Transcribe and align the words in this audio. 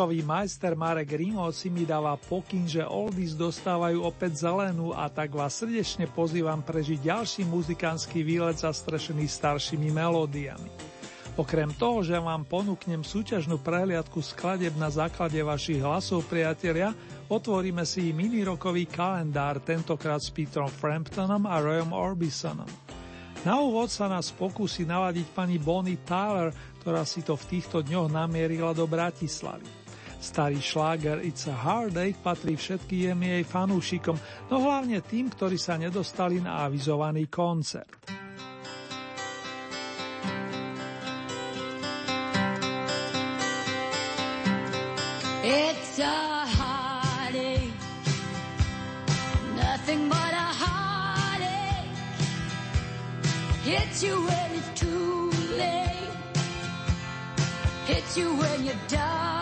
Zvukový 0.00 0.24
majster 0.24 0.72
Marek 0.72 1.12
Rimov 1.12 1.52
si 1.52 1.68
mi 1.68 1.84
dáva 1.84 2.16
pokyn, 2.16 2.64
že 2.64 2.80
oldies 2.80 3.36
dostávajú 3.36 4.00
opäť 4.00 4.48
zelenú 4.48 4.96
a 4.96 5.12
tak 5.12 5.36
vás 5.36 5.60
srdečne 5.60 6.08
pozývam 6.08 6.64
prežiť 6.64 7.04
ďalší 7.04 7.44
muzikánsky 7.44 8.24
výlet 8.24 8.56
zastrešený 8.56 9.28
staršími 9.28 9.92
melódiami. 9.92 10.72
Okrem 11.36 11.68
toho, 11.76 12.00
že 12.00 12.16
vám 12.16 12.48
ponúknem 12.48 13.04
súťažnú 13.04 13.60
prehliadku 13.60 14.24
skladeb 14.24 14.72
na 14.80 14.88
základe 14.88 15.36
vašich 15.36 15.84
hlasov, 15.84 16.24
priatelia, 16.32 16.96
otvoríme 17.28 17.84
si 17.84 18.08
i 18.08 18.16
minirokový 18.16 18.88
kalendár, 18.88 19.60
tentokrát 19.60 20.24
s 20.24 20.32
Petrom 20.32 20.72
Framptonom 20.72 21.44
a 21.44 21.60
Royom 21.60 21.92
Orbisonom. 21.92 22.72
Na 23.44 23.60
úvod 23.60 23.92
sa 23.92 24.08
nás 24.08 24.32
pokúsi 24.32 24.88
naladiť 24.88 25.28
pani 25.36 25.60
Bonnie 25.60 26.00
Tyler, 26.08 26.56
ktorá 26.80 27.04
si 27.04 27.20
to 27.20 27.36
v 27.36 27.44
týchto 27.52 27.84
dňoch 27.84 28.08
namierila 28.08 28.72
do 28.72 28.88
Bratislavy. 28.88 29.79
Starý 30.20 30.60
šláger 30.60 31.24
It's 31.24 31.48
a 31.48 31.56
Heartache 31.56 32.20
patrí 32.20 32.52
všetkým 32.52 33.24
jej 33.24 33.42
fanúšikom, 33.42 34.20
no 34.52 34.56
hlavne 34.60 35.00
tým, 35.00 35.32
ktorí 35.32 35.56
sa 35.56 35.80
nedostali 35.80 36.44
na 36.44 36.68
avizovaný 36.68 37.26
koncert. 37.32 37.88
It's. 45.40 45.90
Hits 53.70 54.02
you 54.02 54.16
when 54.16 54.50
it's 54.52 54.80
too 54.80 55.30
late, 55.56 56.10
hits 57.86 58.16
you 58.16 58.34
when 58.34 58.64
you're 58.64 58.74
done. 58.88 59.39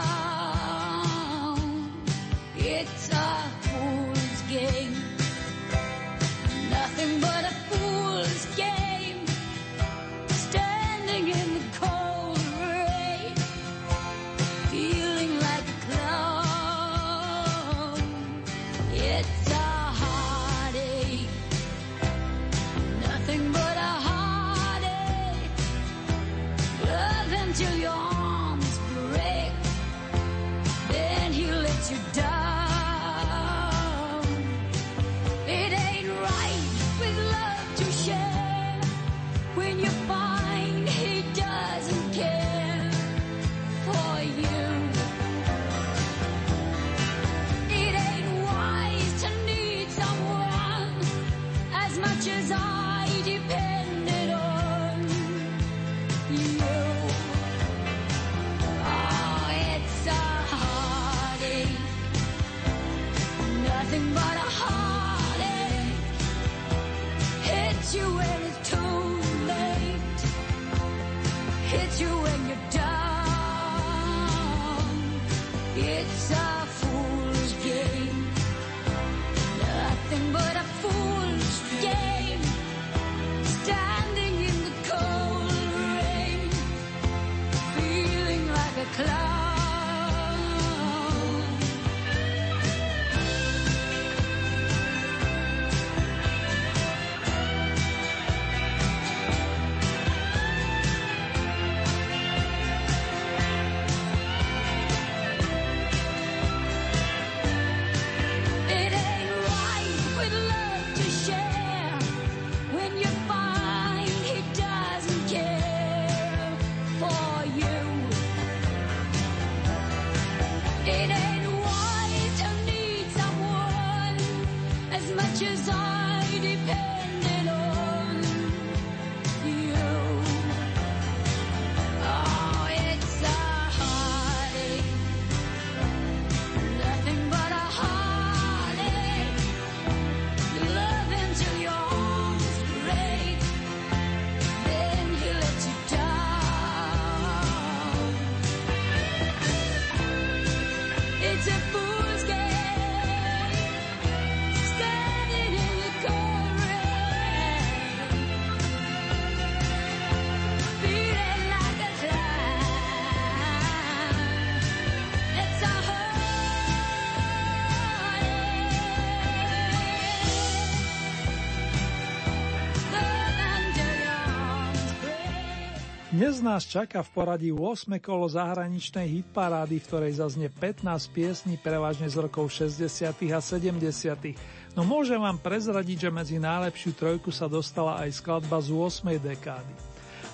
Dnes 176.28 176.44
nás 176.44 176.68
čaká 176.68 177.00
v 177.00 177.08
poradí 177.16 177.48
8. 177.48 177.88
kolo 178.04 178.28
zahraničnej 178.28 179.08
hitparády, 179.08 179.80
v 179.80 179.86
ktorej 179.88 180.20
zaznie 180.20 180.52
15 180.52 180.84
piesní 181.08 181.56
prevažne 181.56 182.04
z 182.04 182.20
rokov 182.20 182.52
60. 182.52 182.84
a 183.32 183.40
70. 183.40 184.36
No 184.76 184.84
môžem 184.84 185.16
vám 185.16 185.40
prezradiť, 185.40 186.04
že 186.04 186.10
medzi 186.12 186.36
najlepšiu 186.36 186.92
trojku 187.00 187.32
sa 187.32 187.48
dostala 187.48 188.04
aj 188.04 188.20
skladba 188.20 188.60
z 188.60 188.76
8. 188.76 189.08
dekády. 189.24 189.72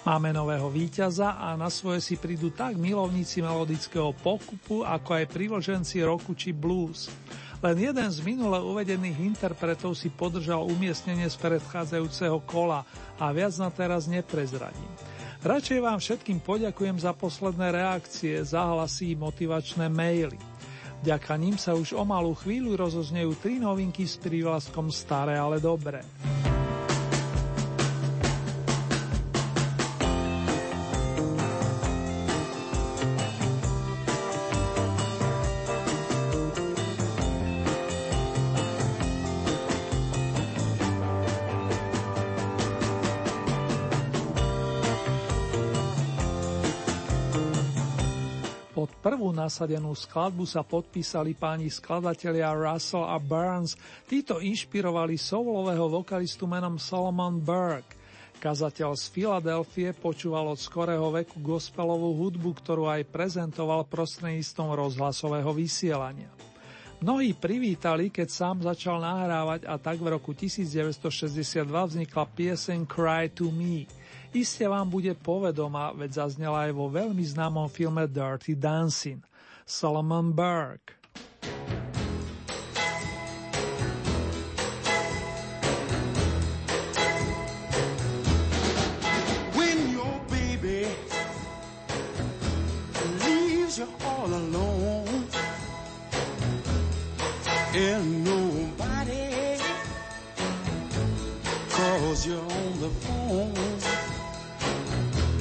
Máme 0.03 0.35
nového 0.35 0.67
víťaza 0.67 1.39
a 1.39 1.55
na 1.55 1.71
svoje 1.71 2.03
si 2.03 2.19
prídu 2.19 2.51
tak 2.51 2.75
milovníci 2.75 3.39
melodického 3.39 4.11
pokupu, 4.19 4.83
ako 4.83 5.15
aj 5.15 5.31
priloženci 5.31 6.03
roku 6.03 6.35
či 6.35 6.51
blues. 6.51 7.07
Len 7.63 7.79
jeden 7.79 8.11
z 8.11 8.19
minule 8.27 8.59
uvedených 8.59 9.23
interpretov 9.23 9.95
si 9.95 10.11
podržal 10.11 10.67
umiestnenie 10.67 11.31
z 11.31 11.39
predchádzajúceho 11.39 12.43
kola 12.51 12.83
a 13.15 13.31
viac 13.31 13.55
na 13.63 13.71
teraz 13.71 14.11
neprezradím. 14.11 15.14
Radšej 15.45 15.81
vám 15.85 16.01
všetkým 16.01 16.41
poďakujem 16.41 17.05
za 17.05 17.13
posledné 17.13 17.69
reakcie, 17.69 18.41
zahlasy, 18.41 19.13
motivačné 19.13 19.93
maily. 19.93 20.41
Vďaka 21.05 21.37
ním 21.37 21.61
sa 21.61 21.77
už 21.77 21.93
o 21.93 22.01
malú 22.01 22.33
chvíľu 22.33 22.81
rozoznejú 22.81 23.37
tri 23.45 23.61
novinky 23.61 24.09
s 24.09 24.17
prívlaskom 24.17 24.89
Staré, 24.89 25.37
ale 25.37 25.61
dobré. 25.61 26.01
Prvú 49.05 49.37
nasadenú 49.37 49.93
skladbu 49.93 50.49
sa 50.49 50.65
podpísali 50.65 51.37
páni 51.37 51.69
skladatelia 51.69 52.57
Russell 52.57 53.05
a 53.05 53.21
Burns. 53.21 53.77
Títo 54.09 54.41
inšpirovali 54.41 55.21
soulového 55.21 55.93
vokalistu 55.93 56.49
menom 56.49 56.81
Solomon 56.81 57.37
Burke. 57.37 58.01
Kazateľ 58.41 58.97
z 58.97 59.05
Filadelfie 59.13 59.93
počúval 59.93 60.49
od 60.49 60.57
skorého 60.57 61.13
veku 61.13 61.37
gospelovú 61.45 62.17
hudbu, 62.17 62.57
ktorú 62.65 62.89
aj 62.89 63.05
prezentoval 63.13 63.85
prostredníctvom 63.93 64.73
rozhlasového 64.73 65.53
vysielania. 65.53 66.33
Mnohí 67.05 67.37
privítali, 67.37 68.09
keď 68.09 68.29
sám 68.33 68.65
začal 68.65 69.05
nahrávať 69.05 69.69
a 69.69 69.77
tak 69.77 70.01
v 70.01 70.17
roku 70.17 70.33
1962 70.33 71.61
vznikla 71.69 72.25
pieseň 72.25 72.89
Cry 72.89 73.29
to 73.29 73.53
Me– 73.53 73.85
Iste 74.35 74.67
vám 74.67 74.91
bude 74.91 75.15
povedomá, 75.15 75.95
veď 75.95 76.27
zaznela 76.27 76.67
aj 76.67 76.75
vo 76.75 76.91
veľmi 76.91 77.23
známom 77.23 77.71
filme 77.71 78.11
Dirty 78.11 78.59
Dancing. 78.59 79.23
Solomon 79.63 80.35
Burke. 80.35 81.04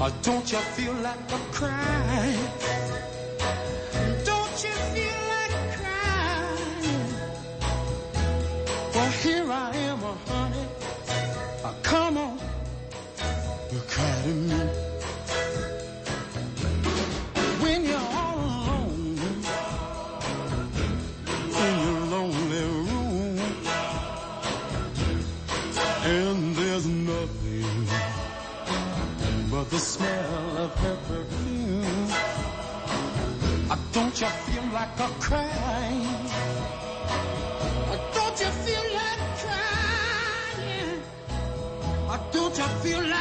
Or 0.04 0.12
don't 0.22 0.52
you 0.52 0.58
feel 0.58 0.94
like 0.96 1.32
a 1.32 1.40
crying? 1.54 2.53
I 42.64 42.70
feel 42.82 43.02
like 43.02 43.13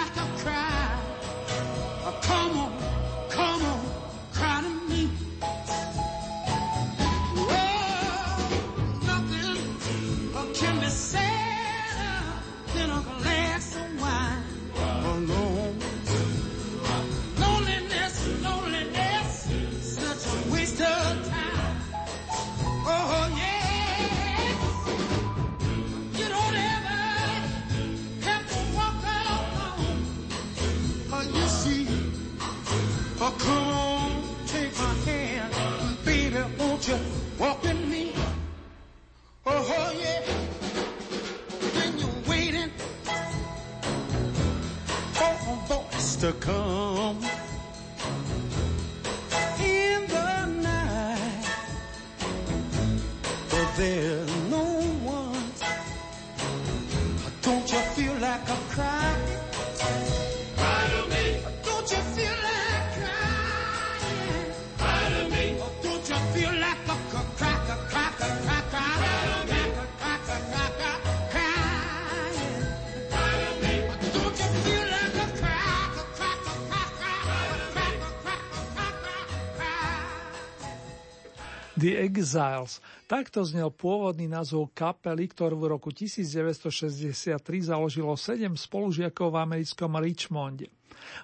The 81.83 81.99
Exiles. 81.99 82.79
Takto 83.11 83.43
znel 83.43 83.75
pôvodný 83.75 84.31
názov 84.31 84.71
kapely, 84.71 85.27
ktorú 85.27 85.67
v 85.67 85.75
roku 85.75 85.91
1963 85.91 87.43
založilo 87.59 88.15
sedem 88.15 88.55
spolužiakov 88.55 89.35
v 89.35 89.43
americkom 89.43 89.99
Richmonde. 89.99 90.71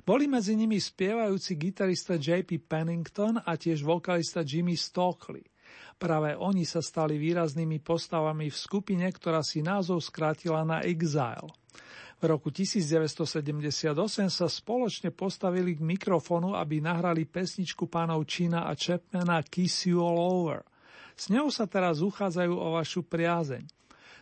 Boli 0.02 0.26
medzi 0.26 0.58
nimi 0.58 0.82
spievajúci 0.82 1.54
gitarista 1.54 2.18
J.P. 2.18 2.66
Pennington 2.66 3.38
a 3.38 3.54
tiež 3.54 3.86
vokalista 3.86 4.42
Jimmy 4.42 4.74
Stockley. 4.74 5.46
Práve 5.94 6.34
oni 6.34 6.66
sa 6.66 6.82
stali 6.82 7.22
výraznými 7.22 7.78
postavami 7.78 8.50
v 8.50 8.58
skupine, 8.58 9.06
ktorá 9.06 9.46
si 9.46 9.62
názov 9.62 10.02
skrátila 10.02 10.66
na 10.66 10.82
Exile. 10.82 11.54
V 12.18 12.26
roku 12.26 12.50
1978 12.50 13.94
sa 14.26 14.46
spoločne 14.50 15.14
postavili 15.14 15.78
k 15.78 15.86
mikrofonu, 15.86 16.58
aby 16.58 16.82
nahrali 16.82 17.22
pesničku 17.22 17.86
pánov 17.86 18.26
Čína 18.26 18.66
a 18.66 18.74
Chapmana 18.74 19.38
Kiss 19.46 19.86
You 19.86 20.02
All 20.02 20.18
Over. 20.18 20.66
S 21.14 21.30
ňou 21.30 21.46
sa 21.54 21.70
teraz 21.70 22.02
uchádzajú 22.02 22.54
o 22.58 22.74
vašu 22.74 23.06
priazeň. 23.06 23.62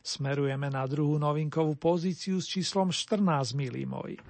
Smerujeme 0.05 0.69
na 0.69 0.85
druhú 0.85 1.17
novinkovú 1.17 1.73
pozíciu 1.81 2.37
s 2.37 2.53
číslom 2.53 2.93
14, 2.93 3.57
milí 3.57 3.89
moji. 3.89 4.21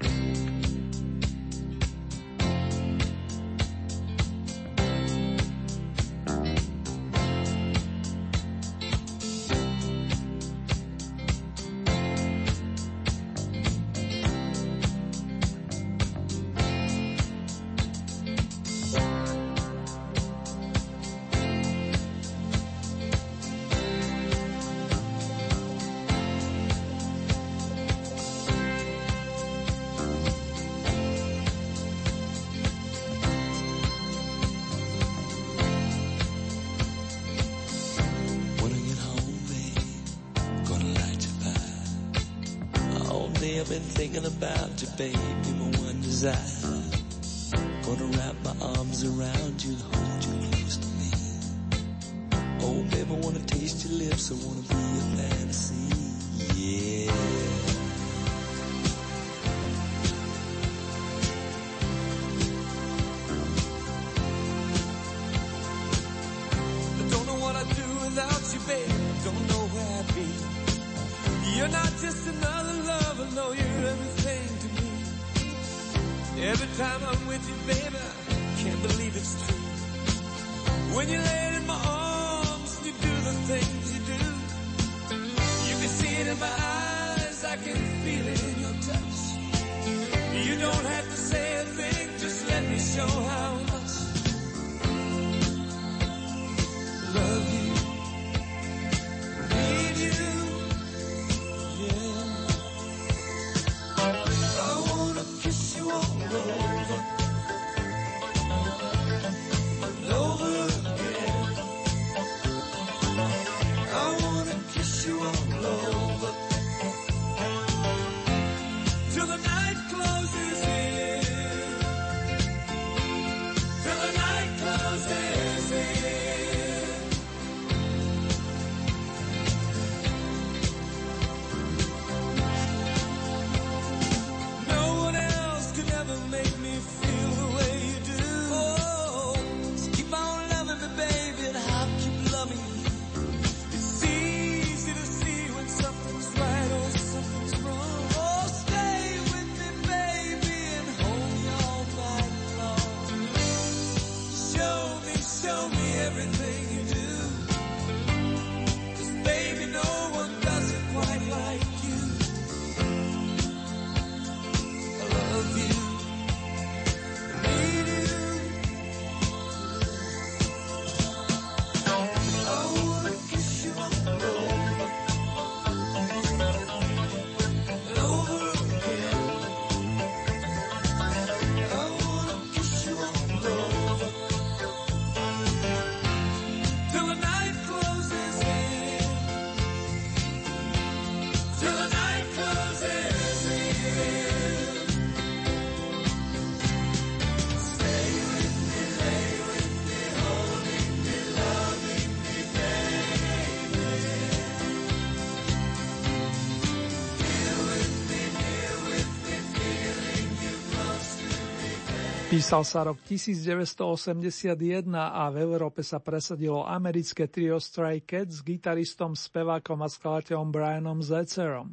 Písal 212.36 212.68
sa 212.68 212.84
rok 212.84 213.00
1981 213.00 214.84
a 214.92 215.24
v 215.32 215.36
Európe 215.40 215.80
sa 215.80 215.96
presadilo 215.96 216.68
americké 216.68 217.24
trio 217.32 217.56
Stray 217.56 218.04
Cats 218.04 218.28
s 218.28 218.44
gitaristom, 218.44 219.16
spevákom 219.16 219.80
a 219.80 219.88
skladateľom 219.88 220.52
Brianom 220.52 221.00
Zetzerom. 221.00 221.72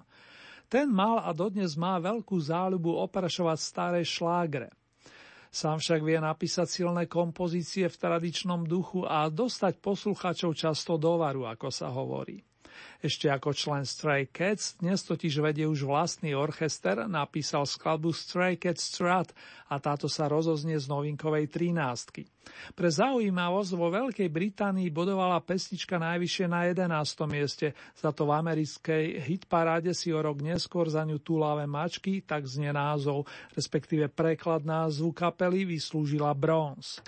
Ten 0.72 0.88
mal 0.88 1.20
a 1.20 1.36
dodnes 1.36 1.76
má 1.76 2.00
veľkú 2.00 2.40
záľubu 2.40 2.96
oprašovať 2.96 3.60
staré 3.60 4.02
šlágre. 4.08 4.72
Sám 5.52 5.84
však 5.84 6.00
vie 6.00 6.24
napísať 6.24 6.72
silné 6.72 7.12
kompozície 7.12 7.92
v 7.92 8.00
tradičnom 8.00 8.64
duchu 8.64 9.04
a 9.04 9.28
dostať 9.28 9.84
posluchačov 9.84 10.56
často 10.56 10.96
do 10.96 11.20
varu, 11.20 11.44
ako 11.44 11.68
sa 11.68 11.92
hovorí. 11.92 12.40
Ešte 13.04 13.28
ako 13.28 13.52
člen 13.52 13.84
Stray 13.84 14.32
Cats 14.32 14.80
dnes 14.80 15.04
totiž 15.04 15.44
vedie 15.44 15.68
už 15.68 15.84
vlastný 15.84 16.36
orchester, 16.36 17.04
napísal 17.08 17.68
skladbu 17.68 18.16
Stray 18.16 18.56
Cats 18.56 18.88
Strat 18.88 19.36
a 19.72 19.80
táto 19.82 20.06
sa 20.08 20.30
rozoznie 20.32 20.78
z 20.78 20.88
novinkovej 20.88 21.50
13. 21.50 22.26
Pre 22.76 22.90
zaujímavosť 22.92 23.72
vo 23.76 23.88
Veľkej 23.92 24.28
Británii 24.28 24.92
bodovala 24.92 25.40
pesnička 25.44 25.96
najvyššie 26.00 26.46
na 26.52 26.68
11. 26.70 27.24
mieste, 27.32 27.72
za 27.96 28.12
to 28.12 28.28
v 28.28 28.36
americkej 28.36 29.24
hitparáde 29.24 29.96
si 29.96 30.12
o 30.12 30.20
rok 30.20 30.44
neskôr 30.44 30.92
za 30.92 31.08
ňu 31.08 31.20
Túlavé 31.24 31.64
mačky, 31.64 32.20
tak 32.24 32.44
znie 32.44 32.76
názov, 32.76 33.30
respektíve 33.56 34.12
preklad 34.12 34.68
názvu 34.68 35.16
kapely 35.16 35.64
vyslúžila 35.64 36.36
bronz. 36.36 37.00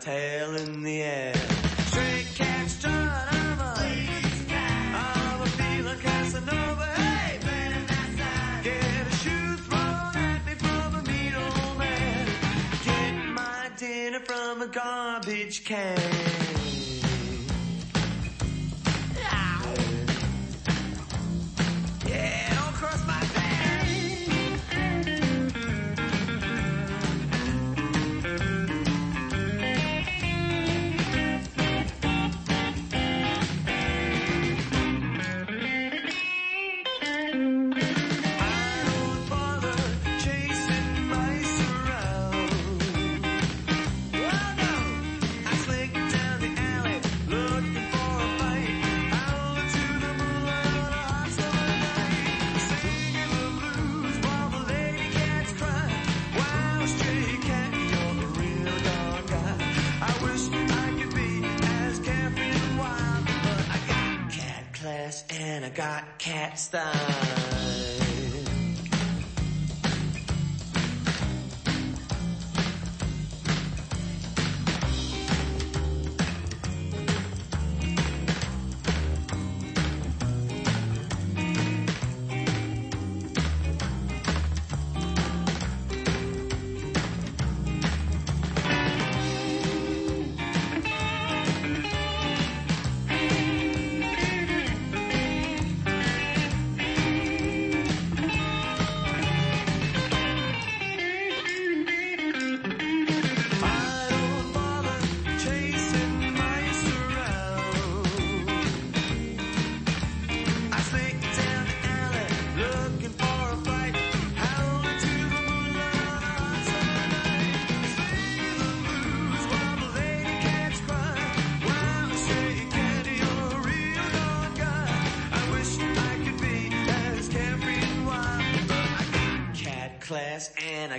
Tail 0.00 0.56
in 0.56 0.82
the 0.82 1.02
air. 1.02 1.34
Stray 1.88 2.24
cat 2.34 2.70
strut, 2.70 2.94
I'm 2.94 3.60
a 3.60 3.74
I'm 4.94 5.42
a 5.42 5.46
feeling 5.46 5.98
Casanova. 5.98 6.86
Hey, 6.86 7.38
Get 8.62 9.06
a 9.06 9.16
shoe 9.16 9.56
thrown 9.56 10.16
at 10.16 10.46
me 10.46 10.54
from 10.54 10.94
a 10.94 11.02
man. 11.78 12.28
Get 12.84 13.14
my 13.34 13.70
dinner 13.76 14.20
from 14.20 14.62
a 14.62 14.68
garbage 14.68 15.64
can. 15.64 16.09
Time. 66.70 67.09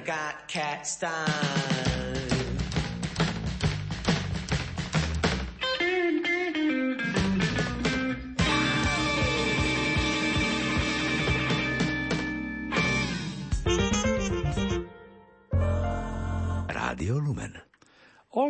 got 0.05 0.47
cat 0.47 0.87
style. 0.87 1.50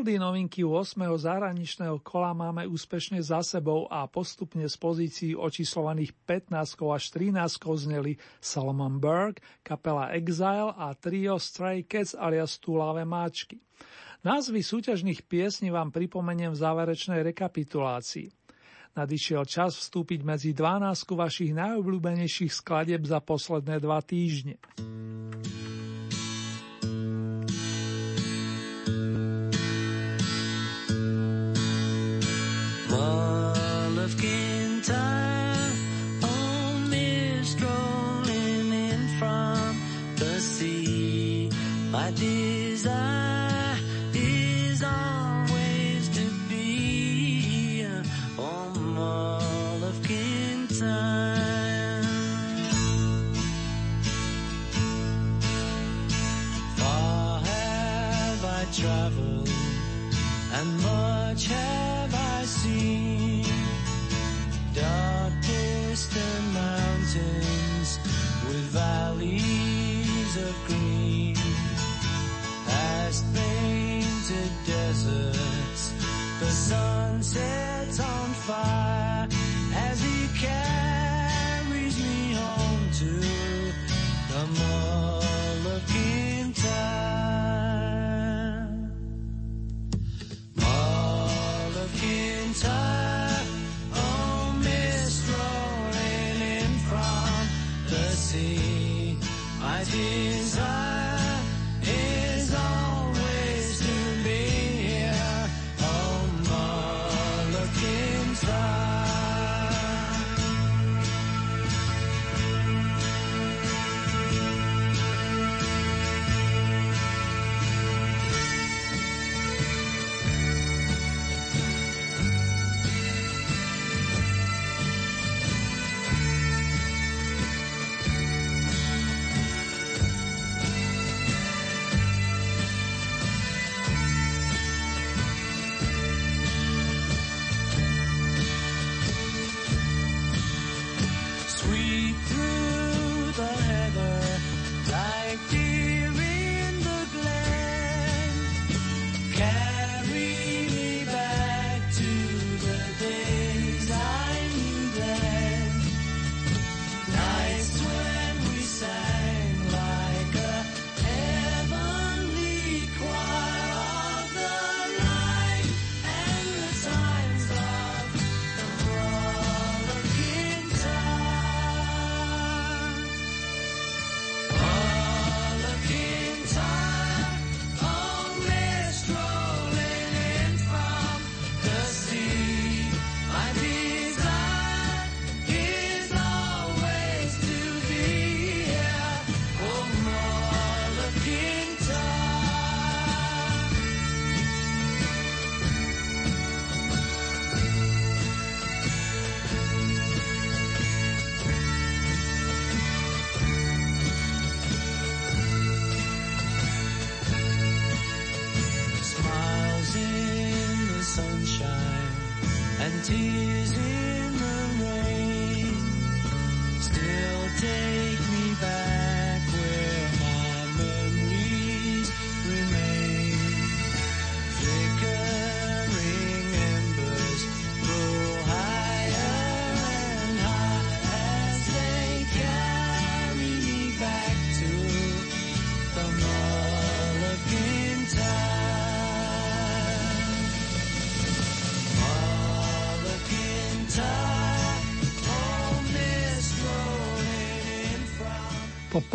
Goldy 0.02 0.18
novinky 0.18 0.66
8. 0.66 0.98
zahraničného 0.98 2.02
kola 2.02 2.34
máme 2.34 2.66
úspešne 2.66 3.22
za 3.22 3.46
sebou 3.46 3.86
a 3.86 4.10
postupne 4.10 4.66
z 4.66 4.74
pozícií 4.74 5.38
očíslovaných 5.38 6.18
15 6.26 6.58
až 6.90 7.04
13 7.14 7.38
zneli 7.78 8.18
Salomon 8.42 8.98
Burke, 8.98 9.46
kapela 9.62 10.10
Exile 10.18 10.74
a 10.74 10.98
trio 10.98 11.38
Stray 11.38 11.86
Cats 11.86 12.18
alias 12.18 12.58
Túlavé 12.58 13.06
máčky. 13.06 13.62
Názvy 14.26 14.66
súťažných 14.66 15.22
piesní 15.30 15.70
vám 15.70 15.94
pripomeniem 15.94 16.50
v 16.50 16.62
záverečnej 16.66 17.22
rekapitulácii. 17.22 18.34
Nadišiel 18.98 19.46
čas 19.46 19.78
vstúpiť 19.78 20.26
medzi 20.26 20.58
12 20.58 21.14
vašich 21.14 21.54
najobľúbenejších 21.54 22.50
skladeb 22.50 23.06
za 23.06 23.22
posledné 23.22 23.78
dva 23.78 24.02
týždne. 24.02 24.58
Mom. 32.92 33.31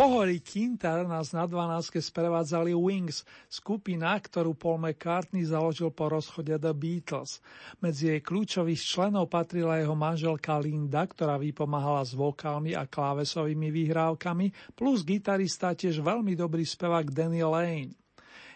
Po 0.07 0.23
pohorí 0.23 0.39
Kinter 0.39 1.03
nás 1.03 1.35
na 1.35 1.43
12 1.43 1.99
sprevádzali 1.99 2.71
Wings, 2.71 3.27
skupina, 3.51 4.15
ktorú 4.15 4.55
Paul 4.55 4.79
McCartney 4.79 5.43
založil 5.43 5.91
po 5.91 6.07
rozchode 6.07 6.55
The 6.55 6.71
Beatles. 6.71 7.43
Medzi 7.83 8.15
jej 8.15 8.23
kľúčových 8.23 8.79
členov 8.79 9.27
patrila 9.27 9.75
jeho 9.75 9.99
manželka 9.99 10.55
Linda, 10.63 11.03
ktorá 11.03 11.35
vypomáhala 11.35 12.07
s 12.07 12.15
vokálmi 12.15 12.71
a 12.71 12.87
klávesovými 12.87 13.67
vyhrávkami, 13.67 14.79
plus 14.79 15.03
gitarista 15.03 15.75
tiež 15.75 15.99
veľmi 15.99 16.39
dobrý 16.39 16.63
spevák 16.63 17.11
Danny 17.11 17.43
Lane. 17.43 18.06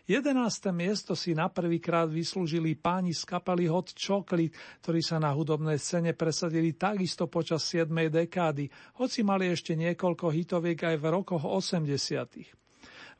11. 0.09 0.73
miesto 0.73 1.13
si 1.13 1.37
na 1.37 1.45
prvýkrát 1.45 2.09
vyslúžili 2.09 2.73
páni 2.73 3.13
z 3.13 3.21
kapely 3.21 3.69
Hot 3.69 3.93
Chocolate, 3.93 4.53
ktorí 4.81 5.01
sa 5.05 5.21
na 5.21 5.29
hudobnej 5.29 5.77
scéne 5.77 6.17
presadili 6.17 6.73
takisto 6.73 7.29
počas 7.29 7.61
7. 7.69 7.85
dekády, 8.09 8.65
hoci 8.97 9.21
mali 9.21 9.53
ešte 9.53 9.77
niekoľko 9.77 10.33
hitoviek 10.33 10.79
aj 10.81 10.95
v 10.97 11.05
rokoch 11.05 11.45
80. 11.45 12.61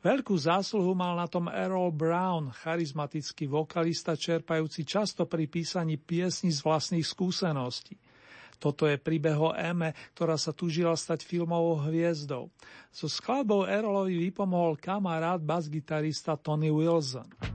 Veľkú 0.02 0.34
zásluhu 0.34 0.98
mal 0.98 1.14
na 1.14 1.30
tom 1.30 1.46
Errol 1.46 1.94
Brown, 1.94 2.50
charizmatický 2.50 3.46
vokalista 3.46 4.18
čerpajúci 4.18 4.82
často 4.82 5.30
pri 5.30 5.46
písaní 5.46 5.94
piesni 5.94 6.50
z 6.50 6.58
vlastných 6.66 7.06
skúseností. 7.06 7.94
Toto 8.62 8.86
je 8.86 8.94
príbeh 8.94 9.34
o 9.34 9.50
Eme, 9.50 9.90
ktorá 10.14 10.38
sa 10.38 10.54
tužila 10.54 10.94
stať 10.94 11.26
filmovou 11.26 11.82
hviezdou. 11.82 12.46
So 12.94 13.10
skladbou 13.10 13.66
Erolovi 13.66 14.30
vypomohol 14.30 14.78
kamarát 14.78 15.42
basgitarista 15.42 16.38
Tony 16.38 16.70
Wilson. 16.70 17.51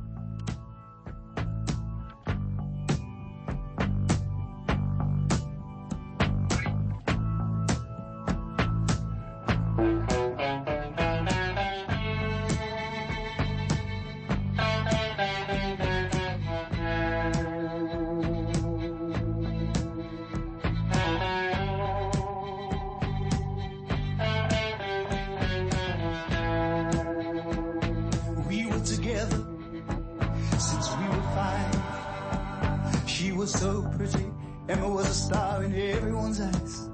So 33.57 33.81
pretty, 33.97 34.25
Emma 34.69 34.87
was 34.87 35.09
a 35.09 35.13
star 35.13 35.63
in 35.63 35.73
everyone's 35.73 36.39
eyes. 36.39 36.89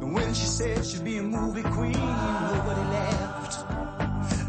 And 0.00 0.14
when 0.14 0.32
she 0.34 0.44
said 0.44 0.84
she'd 0.86 1.04
be 1.04 1.18
a 1.18 1.22
movie 1.22 1.62
queen, 1.62 1.92
nobody 1.92 2.84
laughed. 2.96 3.54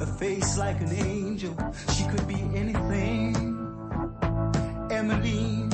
A 0.01 0.05
face 0.19 0.57
like 0.57 0.79
an 0.81 0.93
angel, 0.93 1.55
she 1.95 2.03
could 2.09 2.27
be 2.27 2.39
anything. 2.53 3.35
Emmeline, 4.91 5.73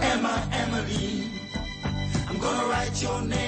Emma, 0.00 0.48
Emmeline. 0.52 1.30
I'm 2.28 2.38
gonna 2.38 2.68
write 2.68 3.00
your 3.00 3.22
name 3.22 3.47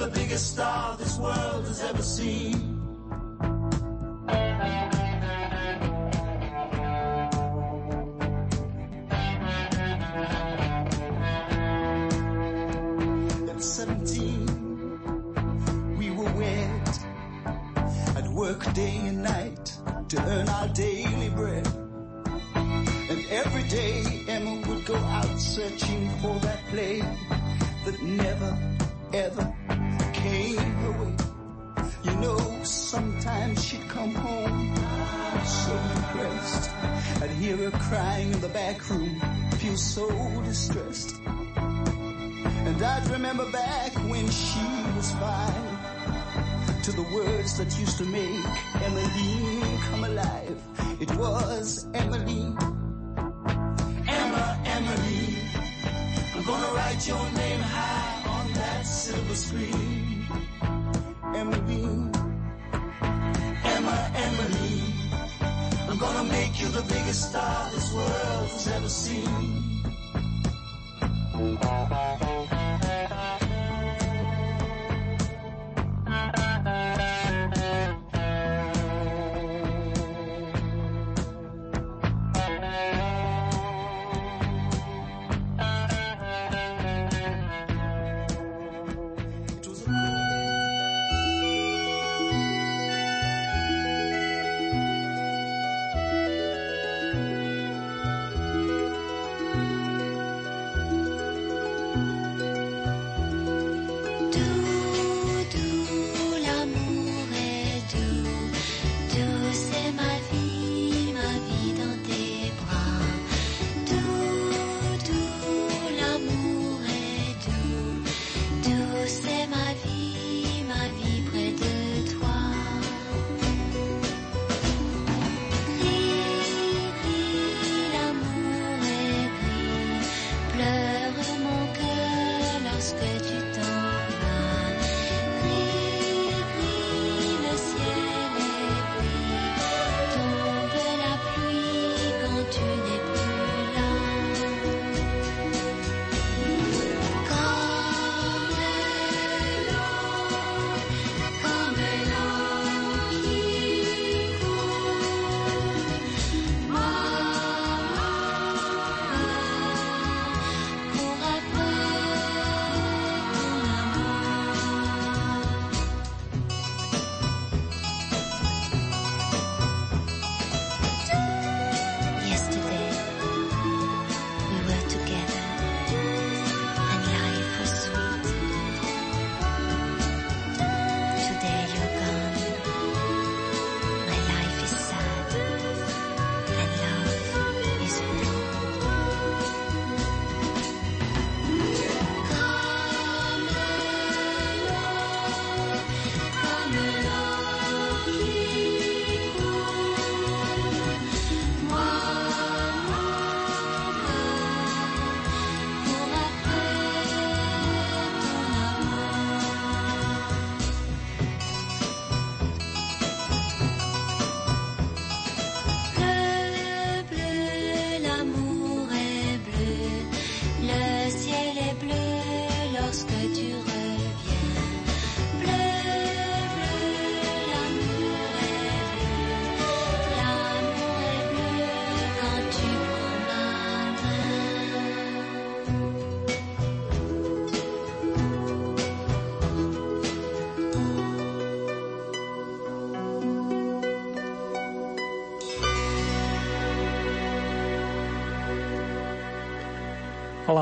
the 0.00 0.06
biggest 0.18 0.52
star 0.52 0.96
this 0.96 1.18
world 1.18 1.66
has 1.66 1.82
ever 1.82 2.02
seen. 2.02 2.69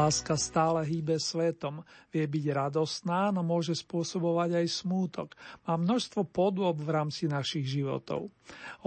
Láska 0.08 0.40
stále 0.40 0.88
hýbe 0.88 1.20
svetom, 1.20 1.84
vie 2.08 2.24
byť 2.24 2.44
radostná, 2.56 3.28
no 3.28 3.44
môže 3.44 3.76
spôsobovať 3.76 4.64
aj 4.64 4.66
smútok. 4.80 5.36
Má 5.68 5.76
množstvo 5.76 6.24
podôb 6.24 6.80
v 6.80 6.96
rámci 6.96 7.28
našich 7.28 7.68
životov. 7.68 8.32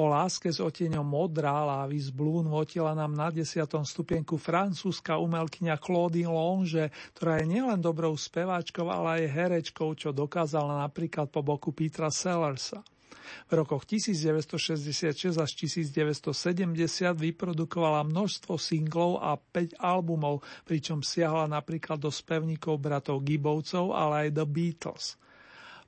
O 0.01 0.09
láske 0.09 0.49
s 0.49 0.57
oteňom 0.57 1.05
modrá 1.05 1.61
Lávis 1.61 2.09
Blue 2.09 2.41
notila 2.41 2.97
nám 2.97 3.13
na 3.13 3.29
10. 3.29 3.53
stupienku 3.85 4.41
francúzska 4.41 5.21
umelkyňa 5.21 5.77
Claudine 5.77 6.33
Longe, 6.33 6.89
ktorá 7.13 7.37
je 7.37 7.53
nielen 7.53 7.77
dobrou 7.85 8.17
speváčkou, 8.17 8.89
ale 8.89 9.21
aj 9.21 9.33
herečkou, 9.37 9.93
čo 9.93 10.09
dokázala 10.09 10.81
napríklad 10.81 11.29
po 11.29 11.45
boku 11.45 11.69
Petra 11.69 12.09
Sellersa. 12.09 12.81
V 13.49 13.51
rokoch 13.57 13.83
1966 13.87 15.37
až 15.37 15.51
1970 15.55 16.31
vyprodukovala 17.15 18.07
množstvo 18.07 18.55
singlov 18.55 19.19
a 19.19 19.35
5 19.35 19.77
albumov, 19.81 20.45
pričom 20.63 21.03
siahla 21.03 21.49
napríklad 21.51 21.99
do 21.99 22.13
spevníkov 22.13 22.79
bratov 22.79 23.21
Gibbovcov, 23.25 23.91
ale 23.91 24.27
aj 24.27 24.39
The 24.39 24.45
Beatles. 24.47 25.05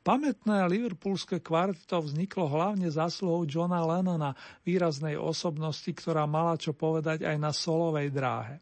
Pamätné 0.04 0.68
liverpoolské 0.68 1.40
kvarteto 1.40 2.04
vzniklo 2.04 2.52
hlavne 2.52 2.92
zásluhou 2.92 3.48
Johna 3.48 3.88
Lennona, 3.88 4.36
výraznej 4.68 5.16
osobnosti, 5.16 5.88
ktorá 5.88 6.28
mala 6.28 6.60
čo 6.60 6.76
povedať 6.76 7.24
aj 7.24 7.38
na 7.40 7.56
solovej 7.56 8.12
dráhe. 8.12 8.60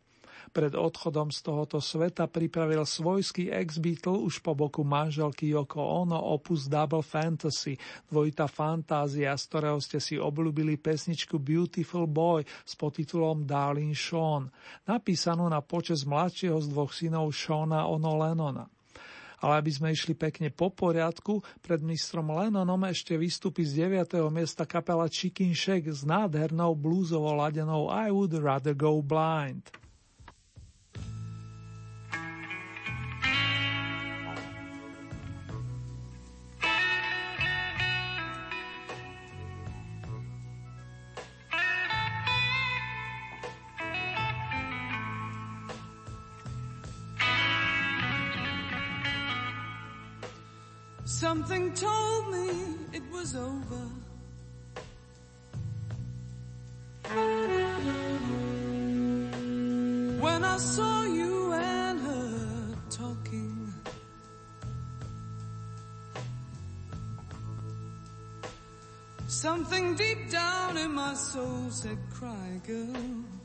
Pred 0.52 0.76
odchodom 0.76 1.32
z 1.32 1.48
tohoto 1.48 1.80
sveta 1.80 2.28
pripravil 2.28 2.84
svojský 2.84 3.56
ex-Beatle 3.56 4.20
už 4.20 4.44
po 4.44 4.52
boku 4.52 4.84
manželky 4.84 5.48
Yoko 5.48 5.80
Ono 5.80 6.20
opus 6.20 6.68
Double 6.68 7.00
Fantasy, 7.00 7.80
dvojita 8.12 8.52
fantázia, 8.52 9.32
z 9.40 9.44
ktorého 9.48 9.80
ste 9.80 10.04
si 10.04 10.20
obľúbili 10.20 10.76
pesničku 10.76 11.40
Beautiful 11.40 12.04
Boy 12.04 12.44
s 12.68 12.76
podtitulom 12.76 13.48
Darling 13.48 13.96
Sean, 13.96 14.52
napísanú 14.84 15.48
na 15.48 15.64
počas 15.64 16.04
mladšieho 16.04 16.60
z 16.60 16.68
dvoch 16.68 16.92
synov 16.92 17.32
Seana 17.32 17.88
Ono 17.88 18.12
Lennona. 18.20 18.68
Ale 19.40 19.54
aby 19.56 19.72
sme 19.72 19.96
išli 19.96 20.20
pekne 20.20 20.52
po 20.52 20.68
poriadku, 20.68 21.40
pred 21.64 21.80
mistrom 21.80 22.28
Lennonom 22.28 22.78
ešte 22.92 23.16
vystúpi 23.16 23.64
z 23.64 23.88
9. 23.88 24.20
miesta 24.28 24.68
kapela 24.68 25.08
Chicken 25.08 25.56
Shack 25.56 25.88
s 25.88 26.04
nádhernou 26.04 26.76
blúzovo 26.76 27.32
ladenou 27.40 27.88
I 27.88 28.12
Would 28.12 28.36
Rather 28.36 28.76
Go 28.76 29.00
Blind. 29.00 29.81
Was 53.22 53.36
over. 53.36 53.84
When 60.20 60.44
I 60.44 60.58
saw 60.58 61.04
you 61.04 61.54
and 61.54 62.00
her 62.00 62.76
talking. 62.90 63.74
Something 69.28 69.96
deep 69.96 70.32
down 70.32 70.78
in 70.78 70.92
my 70.94 71.14
soul 71.14 71.70
said, 71.70 71.98
cry 72.12 72.60
girl. 72.66 73.41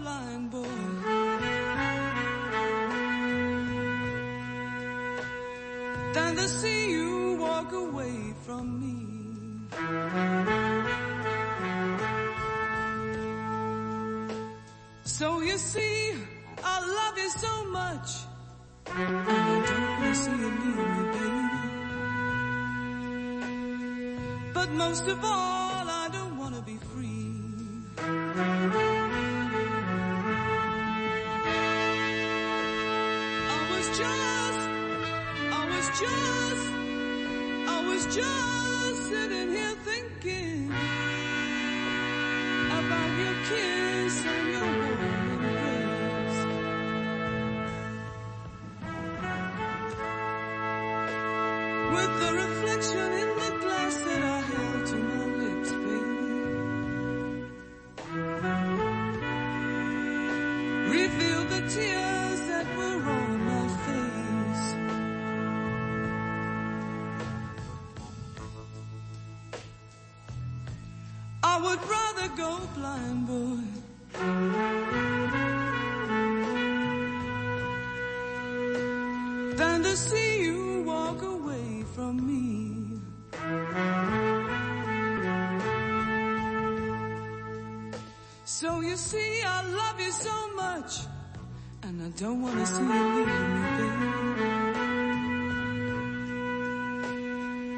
Blind, 0.00 0.50
boy. 0.50 0.76
Than 6.14 6.36
to 6.36 6.48
see 6.48 6.90
you 6.90 7.36
walk 7.40 7.72
away 7.72 8.16
from 8.46 8.64
me. 8.82 8.96
So 15.04 15.40
you 15.40 15.58
see, 15.58 16.14
I 16.64 16.76
love 16.98 17.16
you 17.22 17.30
so 17.44 17.64
much. 17.78 18.08
I 18.86 19.36
don't 19.48 19.66
you 20.42 20.50
baby. 21.16 21.60
But 24.54 24.68
most 24.82 25.06
of 25.08 25.24
all, 25.24 25.49
So 88.52 88.80
you 88.80 88.96
see, 88.96 89.42
I 89.44 89.62
love 89.62 90.00
you 90.00 90.10
so 90.10 90.54
much, 90.54 91.06
and 91.84 92.02
I 92.02 92.08
don't 92.18 92.42
want 92.42 92.58
to 92.58 92.66
see 92.66 92.82
you 92.82 93.14
leave 93.14 93.28
me, 93.54 93.62
baby. 93.78 94.08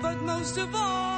But 0.01 0.23
most 0.23 0.57
of 0.57 0.75
all, 0.75 1.12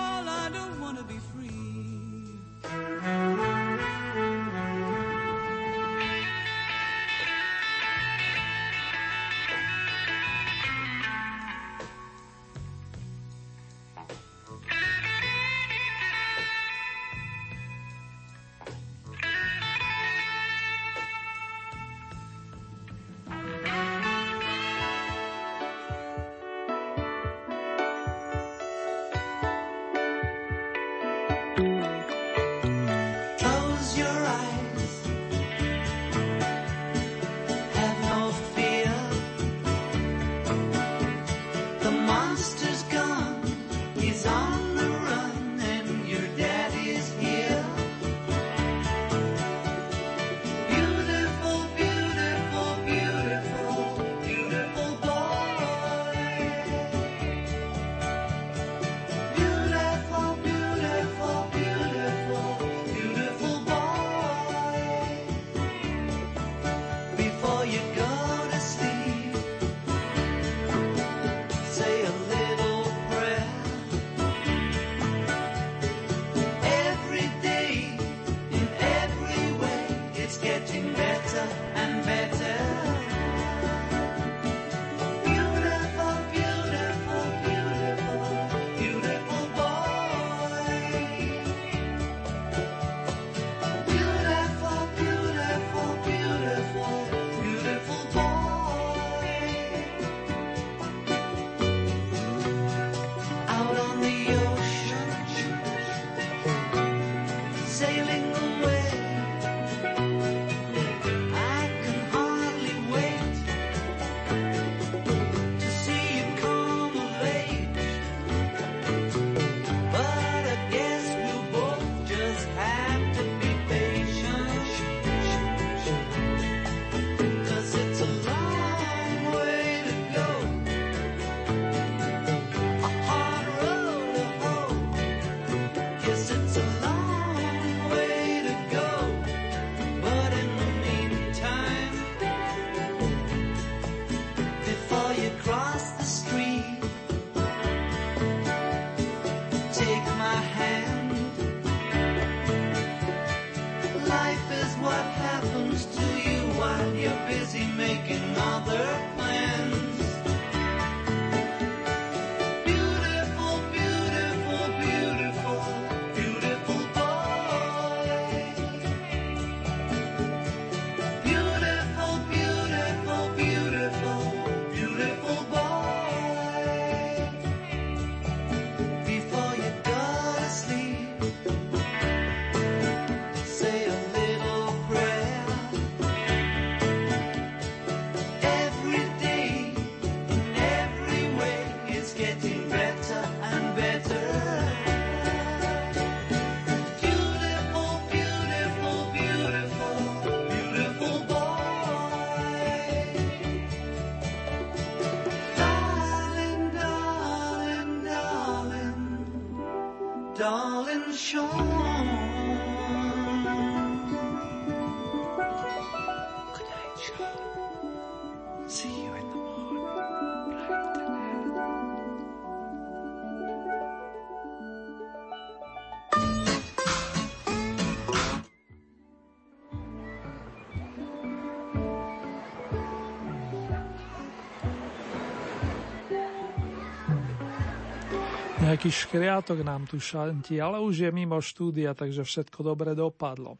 Nejaký 238.84 239.00
škriatok 239.08 239.64
nám 239.64 239.88
tu 239.88 239.96
šantí, 239.96 240.60
ale 240.60 240.76
už 240.76 241.08
je 241.08 241.08
mimo 241.08 241.40
štúdia, 241.40 241.96
takže 241.96 242.20
všetko 242.20 242.60
dobre 242.60 242.92
dopadlo. 242.92 243.56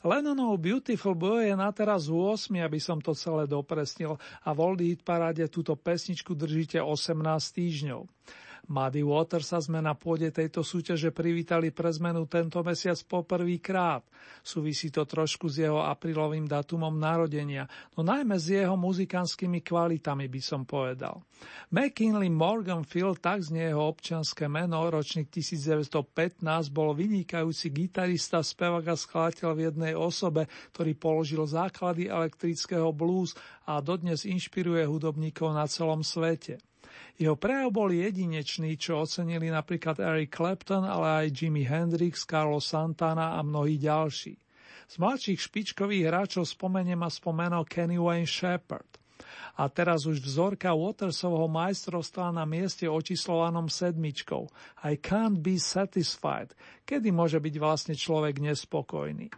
Lennonov 0.00 0.56
Beautiful 0.64 1.12
Boy 1.12 1.52
je 1.52 1.56
na 1.60 1.68
teraz 1.76 2.08
8, 2.08 2.48
aby 2.56 2.80
som 2.80 2.96
to 2.96 3.12
celé 3.12 3.44
dopresnil 3.44 4.16
a 4.16 4.48
v 4.56 4.58
Oldie 4.64 4.96
Hit 4.96 5.04
paráde 5.04 5.44
túto 5.52 5.76
pesničku 5.76 6.32
držíte 6.32 6.80
18 6.80 7.20
týždňov. 7.52 8.08
Muddy 8.70 9.02
Water 9.02 9.42
sa 9.42 9.58
sme 9.58 9.82
na 9.82 9.98
pôde 9.98 10.30
tejto 10.30 10.62
súťaže 10.62 11.10
privítali 11.10 11.74
pre 11.74 11.90
zmenu 11.90 12.30
tento 12.30 12.62
mesiac 12.62 12.94
poprvý 13.10 13.58
krát. 13.58 14.06
Súvisí 14.38 14.86
to 14.94 15.02
trošku 15.02 15.50
s 15.50 15.66
jeho 15.66 15.82
aprílovým 15.82 16.46
datumom 16.46 16.94
narodenia, 16.94 17.66
no 17.98 18.06
najmä 18.06 18.38
s 18.38 18.54
jeho 18.54 18.78
muzikánskymi 18.78 19.66
kvalitami 19.66 20.30
by 20.30 20.40
som 20.40 20.62
povedal. 20.62 21.26
McKinley 21.74 22.30
Morganfield, 22.30 23.18
tak 23.18 23.42
znie 23.42 23.74
jeho 23.74 23.90
občianské 23.90 24.46
meno, 24.46 24.78
ročník 24.86 25.26
1915, 25.34 26.70
bol 26.70 26.94
vynikajúci 26.94 27.74
gitarista, 27.74 28.46
spevák 28.46 28.86
a 28.86 28.94
skladateľ 28.94 29.50
v 29.58 29.64
jednej 29.74 29.94
osobe, 29.98 30.46
ktorý 30.70 30.94
položil 30.94 31.42
základy 31.50 32.06
elektrického 32.06 32.94
blues 32.94 33.34
a 33.66 33.82
dodnes 33.82 34.22
inšpiruje 34.22 34.86
hudobníkov 34.86 35.50
na 35.50 35.66
celom 35.66 36.06
svete. 36.06 36.62
Jeho 37.20 37.36
prejav 37.36 37.68
bol 37.70 37.92
jedinečný, 37.92 38.80
čo 38.80 39.04
ocenili 39.04 39.52
napríklad 39.52 40.00
Eric 40.00 40.32
Clapton, 40.32 40.82
ale 40.82 41.26
aj 41.28 41.36
Jimi 41.36 41.62
Hendrix, 41.62 42.24
Carlos 42.24 42.64
Santana 42.64 43.36
a 43.36 43.44
mnohí 43.44 43.76
ďalší. 43.76 44.34
Z 44.88 44.94
mladších 45.00 45.40
špičkových 45.40 46.08
hráčov 46.08 46.44
spomeniem 46.44 47.00
a 47.00 47.08
spomenul 47.08 47.64
Kenny 47.64 47.96
Wayne 47.96 48.28
Shepherd. 48.28 49.00
A 49.56 49.68
teraz 49.68 50.08
už 50.08 50.20
vzorka 50.24 50.72
Watersovho 50.72 51.44
majstrovstva 51.48 52.32
na 52.32 52.48
mieste 52.48 52.88
očíslovanom 52.88 53.68
sedmičkou. 53.68 54.48
I 54.88 54.96
can't 54.96 55.44
be 55.44 55.60
satisfied. 55.60 56.56
Kedy 56.88 57.12
môže 57.12 57.36
byť 57.36 57.54
vlastne 57.60 57.94
človek 57.96 58.40
nespokojný? 58.40 59.28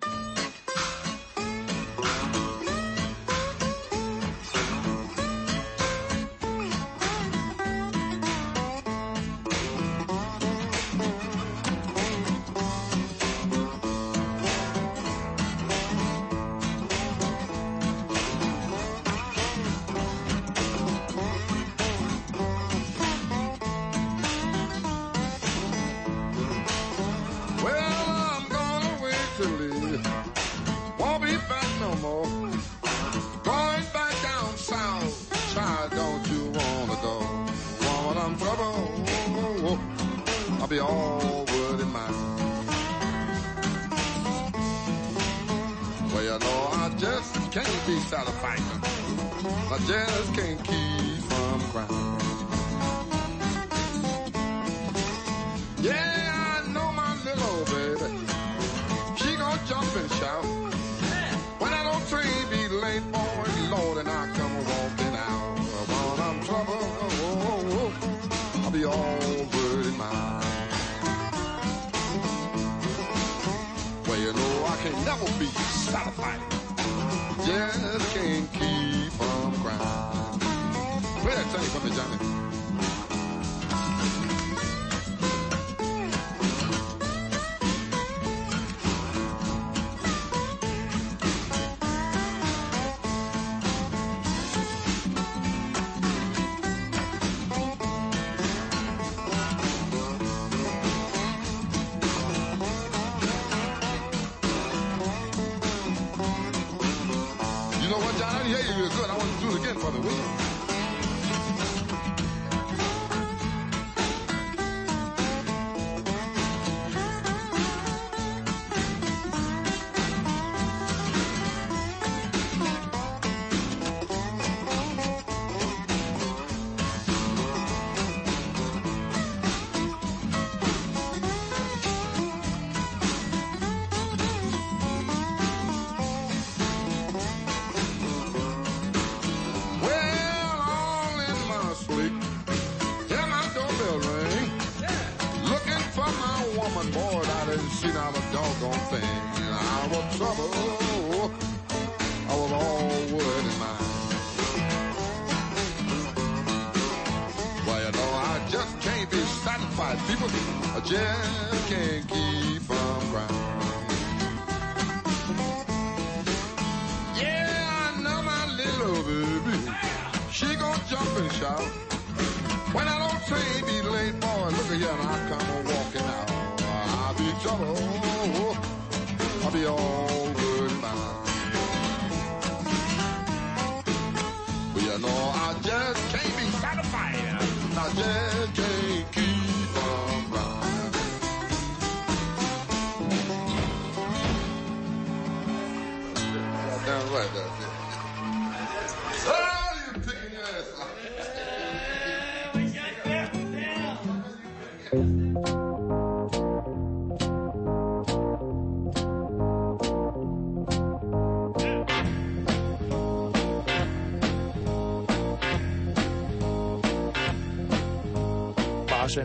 I 49.75 49.79
just 49.79 50.35
can't 50.35 50.63
keep 50.63 50.84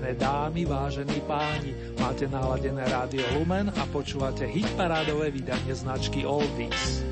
Vážené 0.10 0.26
dámy, 0.26 0.66
vážení 0.66 1.22
páni, 1.22 1.70
máte 2.02 2.26
naladené 2.26 2.82
rádio 2.82 3.22
Lumen 3.38 3.70
a 3.70 3.86
počúvate 3.94 4.50
hitparádové 4.50 5.30
vydanie 5.30 5.70
značky 5.70 6.26
Oldies. 6.26 7.06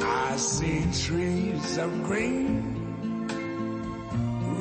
I 0.00 0.32
see 0.40 0.80
trees 0.96 1.76
of 1.76 1.92
green, 2.08 2.72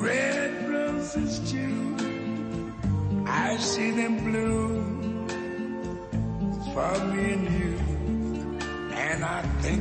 red 0.04 0.52
roses 0.68 1.39
too. 1.48 1.96
I 3.24 3.56
see 3.56 3.96
them 3.96 4.20
bloom 4.20 4.51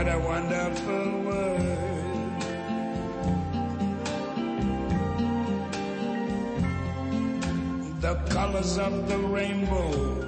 what 0.00 0.14
a 0.14 0.18
wonderful 0.18 1.20
world. 1.26 1.60
The 8.00 8.14
colors 8.30 8.78
of 8.78 9.06
the 9.10 9.18
rainbow, 9.18 10.19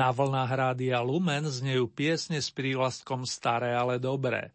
Na 0.00 0.16
vlnách 0.16 0.48
Rádia 0.48 1.04
Lumen 1.04 1.44
znejú 1.44 1.84
piesne 1.84 2.40
s 2.40 2.48
prívlastkom 2.48 3.28
Staré, 3.28 3.76
ale 3.76 4.00
dobré. 4.00 4.48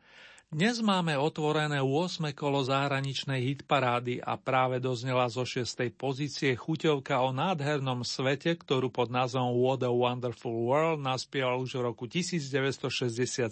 Dnes 0.50 0.82
máme 0.82 1.14
otvorené 1.22 1.86
8. 1.86 2.34
kolo 2.34 2.66
zahraničnej 2.66 3.54
hitparády 3.54 4.26
a 4.26 4.42
práve 4.42 4.82
doznela 4.82 5.30
zo 5.30 5.46
6. 5.46 5.94
pozície 5.94 6.58
chuťovka 6.58 7.22
o 7.22 7.30
nádhernom 7.30 8.02
svete, 8.02 8.58
ktorú 8.58 8.90
pod 8.90 9.14
názvom 9.14 9.54
What 9.62 9.86
a 9.86 9.94
Wonderful 9.94 10.66
World 10.66 11.06
naspieval 11.06 11.62
už 11.62 11.78
v 11.78 11.94
roku 11.94 12.10
1967 12.10 13.46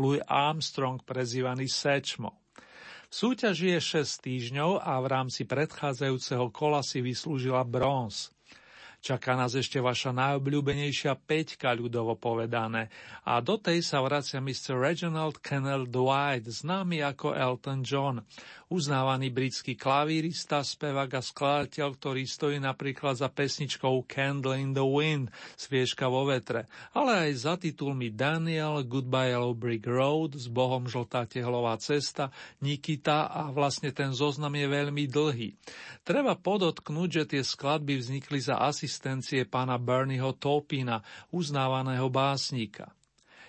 Louis 0.00 0.24
Armstrong 0.24 1.04
prezývaný 1.04 1.68
Sečmo. 1.68 2.32
V 3.12 3.28
súťaži 3.28 3.76
je 3.76 4.08
6 4.08 4.24
týždňov 4.24 4.80
a 4.80 4.96
v 5.04 5.06
rámci 5.12 5.44
predchádzajúceho 5.44 6.48
kola 6.48 6.80
si 6.80 7.04
vyslúžila 7.04 7.60
bronz. 7.68 8.32
Čaká 9.00 9.32
nás 9.32 9.56
ešte 9.56 9.80
vaša 9.80 10.12
najobľúbenejšia 10.12 11.16
peťka, 11.24 11.72
ľudovo 11.72 12.20
povedané. 12.20 12.92
A 13.24 13.40
do 13.40 13.56
tej 13.56 13.80
sa 13.80 14.04
vracia 14.04 14.44
Mr. 14.44 14.76
Reginald 14.76 15.40
Kennel 15.40 15.88
Dwight, 15.88 16.44
známy 16.44 17.00
ako 17.00 17.32
Elton 17.32 17.80
John. 17.80 18.20
Uznávaný 18.70 19.34
britský 19.34 19.74
klavírista, 19.74 20.62
spevák 20.62 21.18
a 21.18 21.22
skladateľ, 21.24 21.88
ktorý 21.96 22.22
stojí 22.22 22.62
napríklad 22.62 23.18
za 23.18 23.26
pesničkou 23.26 24.06
Candle 24.06 24.62
in 24.62 24.76
the 24.76 24.84
Wind, 24.84 25.32
Sviežka 25.58 26.06
vo 26.06 26.28
vetre, 26.28 26.70
ale 26.94 27.26
aj 27.26 27.30
za 27.34 27.54
titulmi 27.58 28.14
Daniel, 28.14 28.86
Goodbye 28.86 29.34
Yellow 29.34 29.58
Brick 29.58 29.90
Road, 29.90 30.38
S 30.38 30.46
Bohom 30.46 30.86
žltá 30.86 31.26
tehlová 31.26 31.74
cesta, 31.82 32.30
Nikita 32.62 33.26
a 33.26 33.50
vlastne 33.50 33.90
ten 33.90 34.14
zoznam 34.14 34.54
je 34.54 34.70
veľmi 34.70 35.08
dlhý. 35.10 35.56
Treba 36.06 36.38
podotknúť, 36.38 37.08
že 37.10 37.24
tie 37.26 37.42
skladby 37.42 37.98
vznikli 37.98 38.38
za 38.38 38.54
asistencie 38.90 39.46
pána 39.46 39.78
Bernieho 39.78 40.34
Topina, 40.34 40.98
uznávaného 41.30 42.10
básnika. 42.10 42.90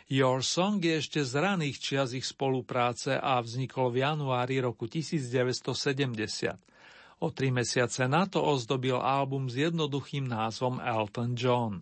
Your 0.06 0.46
Song 0.46 0.78
je 0.78 1.02
ešte 1.02 1.26
z 1.26 1.34
raných 1.42 1.82
čias 1.82 2.14
ich 2.14 2.30
spolupráce 2.30 3.18
a 3.18 3.42
vznikol 3.42 3.90
v 3.90 4.06
januári 4.06 4.62
roku 4.62 4.86
1970. 4.86 7.26
O 7.26 7.34
tri 7.34 7.50
mesiace 7.50 8.06
na 8.06 8.30
to 8.30 8.38
ozdobil 8.38 9.02
album 9.02 9.50
s 9.50 9.58
jednoduchým 9.58 10.30
názvom 10.30 10.78
Elton 10.78 11.34
John. 11.34 11.82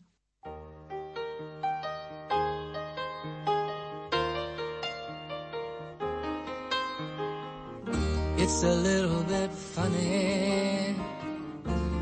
It's 8.39 8.63
a 8.63 8.71
little 8.71 9.27
bit 9.27 9.51
funny, 9.51 10.48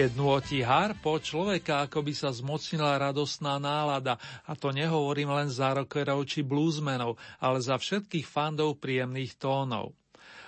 Keď 0.00 0.16
nôti 0.16 0.64
harpo, 0.64 1.20
človeka 1.20 1.84
ako 1.84 2.00
by 2.00 2.16
sa 2.16 2.32
zmocnila 2.32 2.96
radostná 2.96 3.60
nálada, 3.60 4.16
a 4.48 4.56
to 4.56 4.72
nehovorím 4.72 5.28
len 5.28 5.52
za 5.52 5.76
rockerov 5.76 6.24
či 6.24 6.40
bluesmenov, 6.40 7.20
ale 7.36 7.60
za 7.60 7.76
všetkých 7.76 8.24
fandov 8.24 8.80
príjemných 8.80 9.36
tónov. 9.36 9.92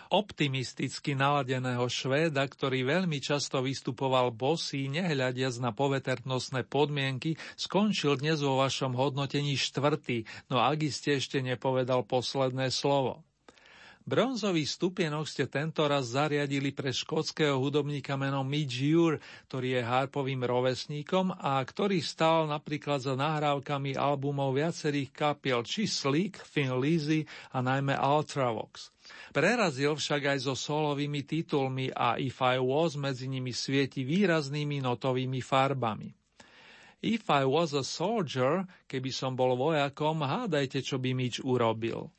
Optimisticky 0.08 1.12
naladeného 1.12 1.84
Švéda, 1.84 2.48
ktorý 2.48 2.80
veľmi 2.96 3.20
často 3.20 3.60
vystupoval 3.60 4.32
bosý, 4.32 4.88
nehľadiac 4.88 5.60
na 5.60 5.76
poveternostné 5.76 6.64
podmienky, 6.64 7.36
skončil 7.52 8.16
dnes 8.24 8.40
vo 8.40 8.56
vašom 8.56 8.96
hodnotení 8.96 9.60
štvrtý, 9.60 10.48
no 10.48 10.64
ak 10.64 10.80
ste 10.88 11.20
ešte 11.20 11.44
nepovedal 11.44 12.08
posledné 12.08 12.72
slovo. 12.72 13.20
Bronzový 14.02 14.66
stupienok 14.66 15.30
ste 15.30 15.46
tento 15.46 15.86
raz 15.86 16.10
zariadili 16.18 16.74
pre 16.74 16.90
škótskeho 16.90 17.54
hudobníka 17.62 18.18
menom 18.18 18.42
Mitch 18.42 18.82
Ure, 18.82 19.22
ktorý 19.46 19.78
je 19.78 19.82
harpovým 19.86 20.42
rovesníkom 20.42 21.30
a 21.38 21.62
ktorý 21.62 22.02
stál 22.02 22.50
napríklad 22.50 22.98
za 22.98 23.14
nahrávkami 23.14 23.94
albumov 23.94 24.58
viacerých 24.58 25.14
kapiel, 25.14 25.62
či 25.62 25.86
Slick, 25.86 26.42
Finn 26.42 26.82
Lizzy 26.82 27.22
a 27.54 27.62
najmä 27.62 27.94
Ultravox. 27.94 28.90
Prerazil 29.30 29.94
však 29.94 30.34
aj 30.34 30.38
so 30.50 30.58
solovými 30.58 31.22
titulmi 31.22 31.94
a 31.94 32.18
If 32.18 32.42
I 32.42 32.58
Was 32.58 32.98
medzi 32.98 33.30
nimi 33.30 33.54
svieti 33.54 34.02
výraznými 34.02 34.82
notovými 34.82 35.38
farbami. 35.38 36.10
If 37.02 37.30
I 37.30 37.46
was 37.46 37.70
a 37.74 37.86
soldier, 37.86 38.66
keby 38.90 39.14
som 39.14 39.38
bol 39.38 39.54
vojakom, 39.54 40.26
hádajte, 40.26 40.82
čo 40.82 40.98
by 40.98 41.14
Mitch 41.14 41.38
urobil. 41.42 42.10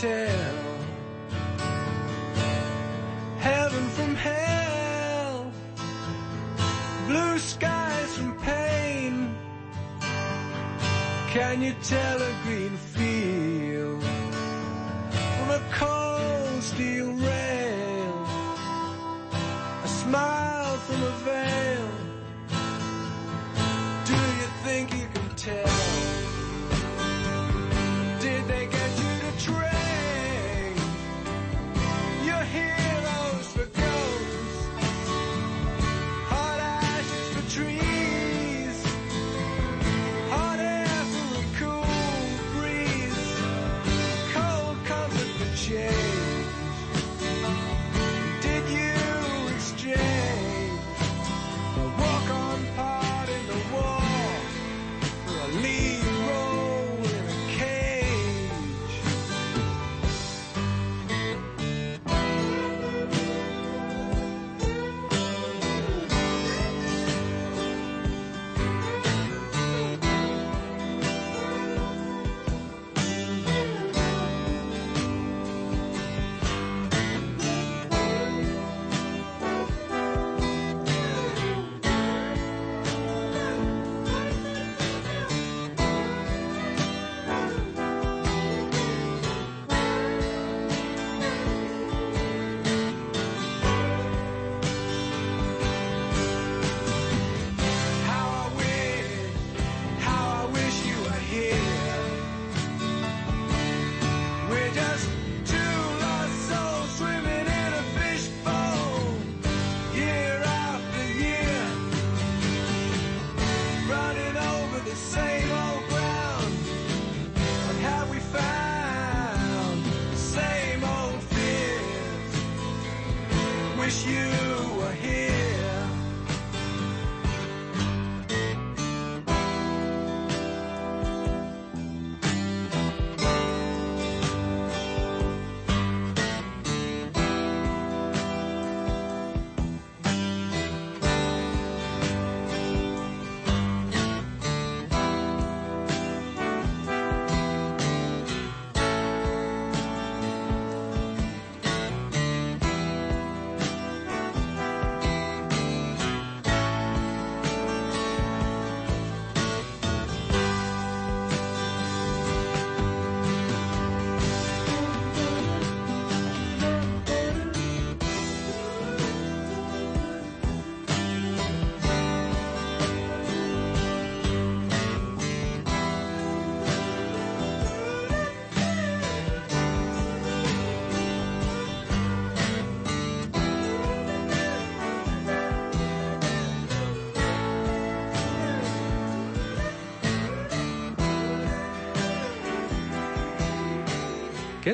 Tell 0.00 0.54
heaven 3.38 3.88
from 3.90 4.14
hell, 4.16 5.52
blue 7.06 7.38
skies 7.38 8.16
from 8.16 8.36
pain? 8.40 9.36
Can 11.28 11.62
you 11.62 11.74
tell 11.82 12.23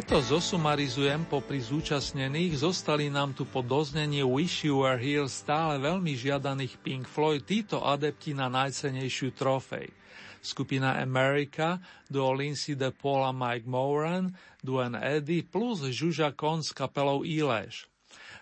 Keď 0.01 0.17
to 0.17 0.41
zosumarizujem 0.41 1.29
popri 1.29 1.61
zúčastnených, 1.61 2.65
zostali 2.65 3.13
nám 3.13 3.37
tu 3.37 3.45
po 3.45 3.61
doznení 3.61 4.25
Wish 4.25 4.65
You 4.65 4.81
Were 4.81 4.97
Here 4.97 5.29
stále 5.29 5.77
veľmi 5.77 6.17
žiadaných 6.17 6.81
Pink 6.81 7.05
Floyd 7.05 7.45
títo 7.45 7.85
adepti 7.85 8.33
na 8.33 8.49
najcenejšiu 8.49 9.37
trofej. 9.37 9.93
Skupina 10.41 10.97
America, 11.05 11.77
duo 12.09 12.33
Lindsay 12.33 12.81
DePaul 12.81 13.29
a 13.29 13.33
Mike 13.37 13.69
Moran, 13.69 14.33
Duane 14.65 14.97
Eddy 15.05 15.45
plus 15.45 15.85
Žuža 15.85 16.33
Kon 16.33 16.65
s 16.65 16.73
kapelou 16.73 17.21
Ilash. 17.21 17.85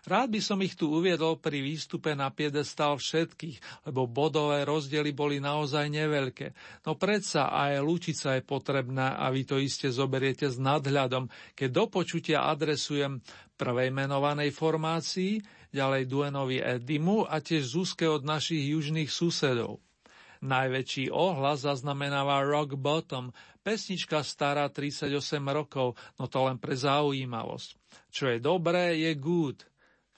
Rád 0.08 0.32
by 0.32 0.40
som 0.40 0.64
ich 0.64 0.72
tu 0.72 0.88
uviedol 0.88 1.36
pri 1.36 1.60
výstupe 1.60 2.16
na 2.16 2.32
piedestal 2.32 2.96
všetkých, 2.96 3.84
lebo 3.92 4.08
bodové 4.08 4.64
rozdiely 4.64 5.12
boli 5.12 5.36
naozaj 5.36 5.84
neveľké. 5.92 6.56
No 6.88 6.96
predsa 6.96 7.52
aj 7.52 7.84
lučica 7.84 8.40
je 8.40 8.42
potrebná 8.42 9.20
a 9.20 9.28
vy 9.28 9.44
to 9.44 9.60
iste 9.60 9.92
zoberiete 9.92 10.48
s 10.48 10.56
nadhľadom, 10.56 11.28
keď 11.52 11.68
do 11.68 11.84
počutia 11.92 12.48
adresujem 12.48 13.20
prvej 13.60 13.92
menovanej 13.92 14.48
formácii, 14.48 15.44
ďalej 15.76 16.08
Duenovi 16.08 16.56
Edimu 16.64 17.28
a 17.28 17.44
tiež 17.44 17.76
Zuzke 17.76 18.08
od 18.08 18.24
našich 18.24 18.64
južných 18.64 19.12
susedov. 19.12 19.84
Najväčší 20.40 21.12
ohlas 21.12 21.68
zaznamenáva 21.68 22.46
Rock 22.48 22.80
Bottom, 22.80 23.34
pesnička 23.60 24.24
stará 24.24 24.72
38 24.72 25.12
rokov, 25.52 26.00
no 26.16 26.30
to 26.30 26.48
len 26.48 26.56
pre 26.56 26.72
zaujímavosť. 26.72 27.68
Čo 28.08 28.32
je 28.32 28.38
dobré, 28.40 28.96
je 29.02 29.12
good. 29.18 29.68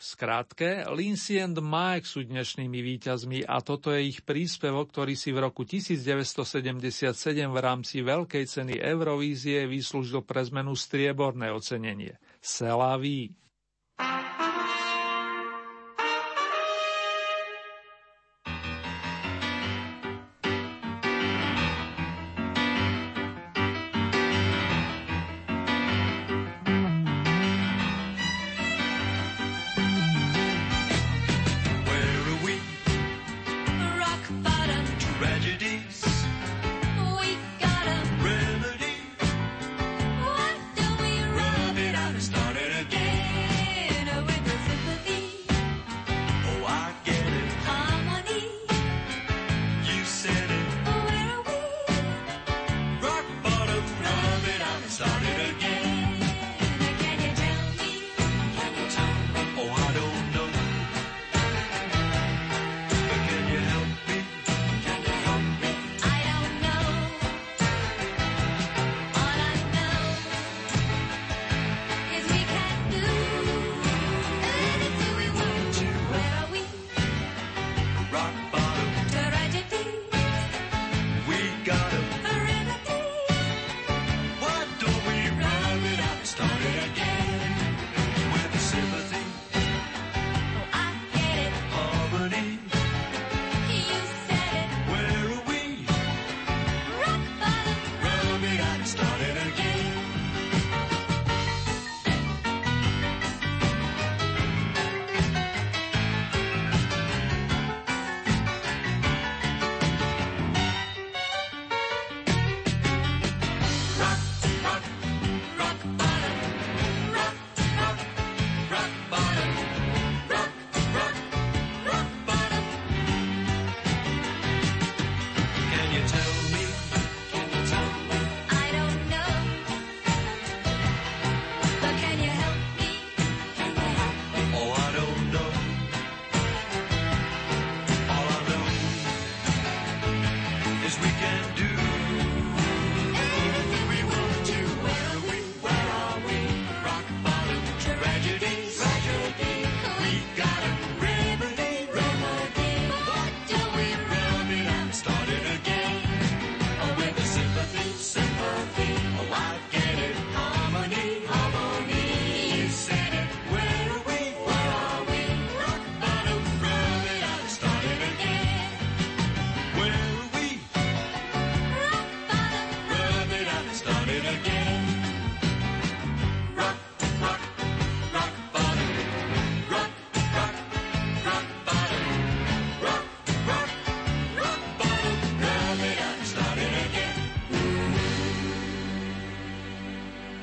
V 0.00 0.16
skratke, 0.16 0.88
Lindsay 0.96 1.44
and 1.44 1.60
Mike 1.60 2.08
sú 2.08 2.24
dnešnými 2.24 2.80
víťazmi 2.80 3.44
a 3.44 3.60
toto 3.60 3.92
je 3.92 4.08
ich 4.08 4.24
príspevok, 4.24 4.88
ktorý 4.88 5.12
si 5.12 5.28
v 5.28 5.44
roku 5.44 5.68
1977 5.68 7.12
v 7.44 7.58
rámci 7.60 8.00
Veľkej 8.00 8.48
ceny 8.48 8.80
Eurovízie 8.80 9.68
vyslúžil 9.68 10.24
pre 10.24 10.40
zmenu 10.48 10.72
strieborné 10.72 11.52
ocenenie. 11.52 12.16
Selaví. 12.40 13.39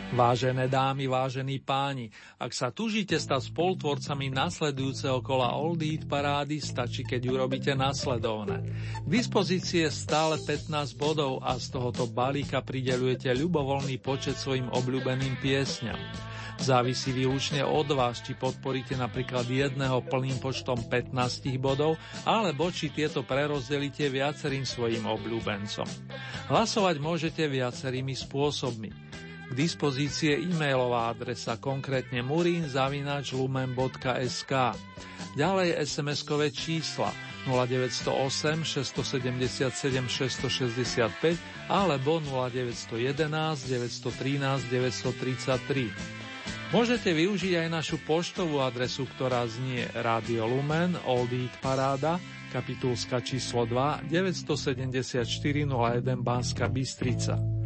Vážené 0.08 0.72
dámy, 0.72 1.04
vážení 1.12 1.60
páni, 1.60 2.08
ak 2.40 2.56
sa 2.56 2.72
tužíte 2.72 3.20
stať 3.20 3.52
spolutvorcami 3.52 4.32
nasledujúceho 4.32 5.20
kola 5.20 5.52
Old 5.60 5.84
Eat 5.84 6.08
parády, 6.08 6.64
stačí, 6.64 7.04
keď 7.04 7.28
urobíte 7.28 7.76
nasledovné. 7.76 8.64
K 9.04 9.08
dispozícii 9.08 9.84
je 9.84 9.92
stále 9.92 10.40
15 10.40 10.96
bodov 10.96 11.44
a 11.44 11.60
z 11.60 11.76
tohoto 11.76 12.08
balíka 12.08 12.64
pridelujete 12.64 13.36
ľubovoľný 13.36 14.00
počet 14.00 14.40
svojim 14.40 14.72
obľúbeným 14.72 15.44
piesňam. 15.44 16.00
Závisí 16.58 17.14
výlučne 17.14 17.62
od 17.62 17.92
vás, 17.94 18.24
či 18.24 18.34
podporíte 18.34 18.98
napríklad 18.98 19.46
jedného 19.46 20.02
plným 20.08 20.42
počtom 20.42 20.88
15 20.88 21.14
bodov, 21.62 22.00
alebo 22.26 22.72
či 22.74 22.90
tieto 22.90 23.22
prerozdelíte 23.22 24.10
viacerým 24.10 24.66
svojim 24.66 25.06
obľúbencom. 25.06 25.86
Hlasovať 26.50 26.96
môžete 26.98 27.44
viacerými 27.46 28.16
spôsobmi. 28.18 29.07
K 29.48 29.56
dispozícii 29.56 30.36
je 30.36 30.52
e-mailová 30.52 31.16
adresa, 31.16 31.56
konkrétne 31.56 32.20
murinzavinačlumen.sk. 32.20 34.52
Ďalej 35.40 35.70
SMS-kové 35.88 36.52
čísla 36.52 37.16
0908 37.48 38.68
677 38.68 39.72
665 39.72 41.72
alebo 41.72 42.20
0911 42.20 43.72
913 43.72 44.68
933. 44.68 46.76
Môžete 46.76 47.16
využiť 47.16 47.64
aj 47.64 47.68
našu 47.72 48.04
poštovú 48.04 48.60
adresu, 48.60 49.08
ktorá 49.08 49.48
znie 49.48 49.88
Radio 49.96 50.44
Lumen, 50.52 51.00
Old 51.08 51.32
Eat 51.32 51.56
Paráda, 51.64 52.20
kapitulska 52.52 53.24
číslo 53.24 53.64
2, 53.64 54.12
974 54.12 55.24
01 55.24 56.04
Banska 56.20 56.68
Bystrica. 56.68 57.57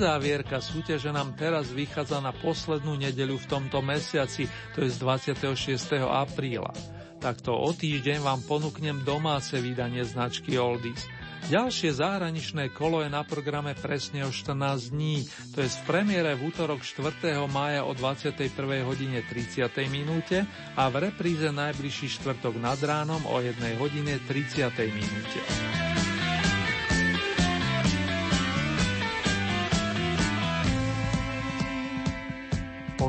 Uzávierka 0.00 0.64
súťaže 0.64 1.12
nám 1.12 1.36
teraz 1.36 1.68
vychádza 1.76 2.24
na 2.24 2.32
poslednú 2.32 2.96
nedeľu 2.96 3.36
v 3.36 3.46
tomto 3.52 3.84
mesiaci, 3.84 4.48
to 4.72 4.80
je 4.80 4.88
z 4.88 4.96
26. 4.96 6.00
apríla. 6.00 6.72
Takto 7.20 7.52
o 7.52 7.68
týždeň 7.68 8.24
vám 8.24 8.40
ponúknem 8.48 9.04
domáce 9.04 9.60
vydanie 9.60 10.00
značky 10.08 10.56
Oldies. 10.56 11.04
Ďalšie 11.52 12.00
zahraničné 12.00 12.72
kolo 12.72 13.04
je 13.04 13.12
na 13.12 13.28
programe 13.28 13.76
presne 13.76 14.24
o 14.24 14.32
14 14.32 14.88
dní, 14.88 15.28
to 15.52 15.60
je 15.60 15.68
v 15.68 15.80
premiére 15.84 16.32
v 16.32 16.48
útorok 16.48 16.80
4. 16.80 17.36
mája 17.52 17.84
o 17.84 17.92
21. 17.92 18.40
hodine 18.88 19.20
30. 19.20 19.68
minúte 19.92 20.48
a 20.80 20.88
v 20.88 21.12
repríze 21.12 21.52
najbližší 21.52 22.08
štvrtok 22.16 22.56
nad 22.56 22.80
ránom 22.80 23.20
o 23.28 23.36
1 23.36 23.52
hodine 23.76 24.16
30. 24.24 24.64
minúte. 24.80 25.44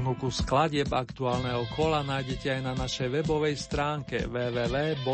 Ponuku 0.01 0.33
skladieb 0.33 0.89
aktuálneho 0.89 1.69
kola 1.77 2.01
nájdete 2.01 2.57
aj 2.57 2.61
na 2.65 2.73
našej 2.73 3.21
webovej 3.21 3.53
stránke 3.53 4.25
www.lumen.sk. 4.25 5.13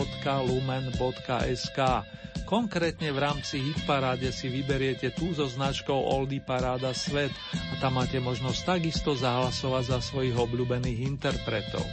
Konkrétne 2.48 3.12
v 3.12 3.20
rámci 3.20 3.60
Hitparáde 3.60 4.32
si 4.32 4.48
vyberiete 4.48 5.12
tú 5.12 5.36
so 5.36 5.44
značkou 5.44 5.92
Oldy 5.92 6.40
Paráda 6.40 6.96
Svet 6.96 7.36
a 7.52 7.76
tam 7.84 8.00
máte 8.00 8.24
možnosť 8.24 8.80
takisto 8.80 9.12
zahlasovať 9.12 9.92
za 9.92 10.00
svojich 10.00 10.40
obľúbených 10.40 11.04
interpretov. 11.04 11.84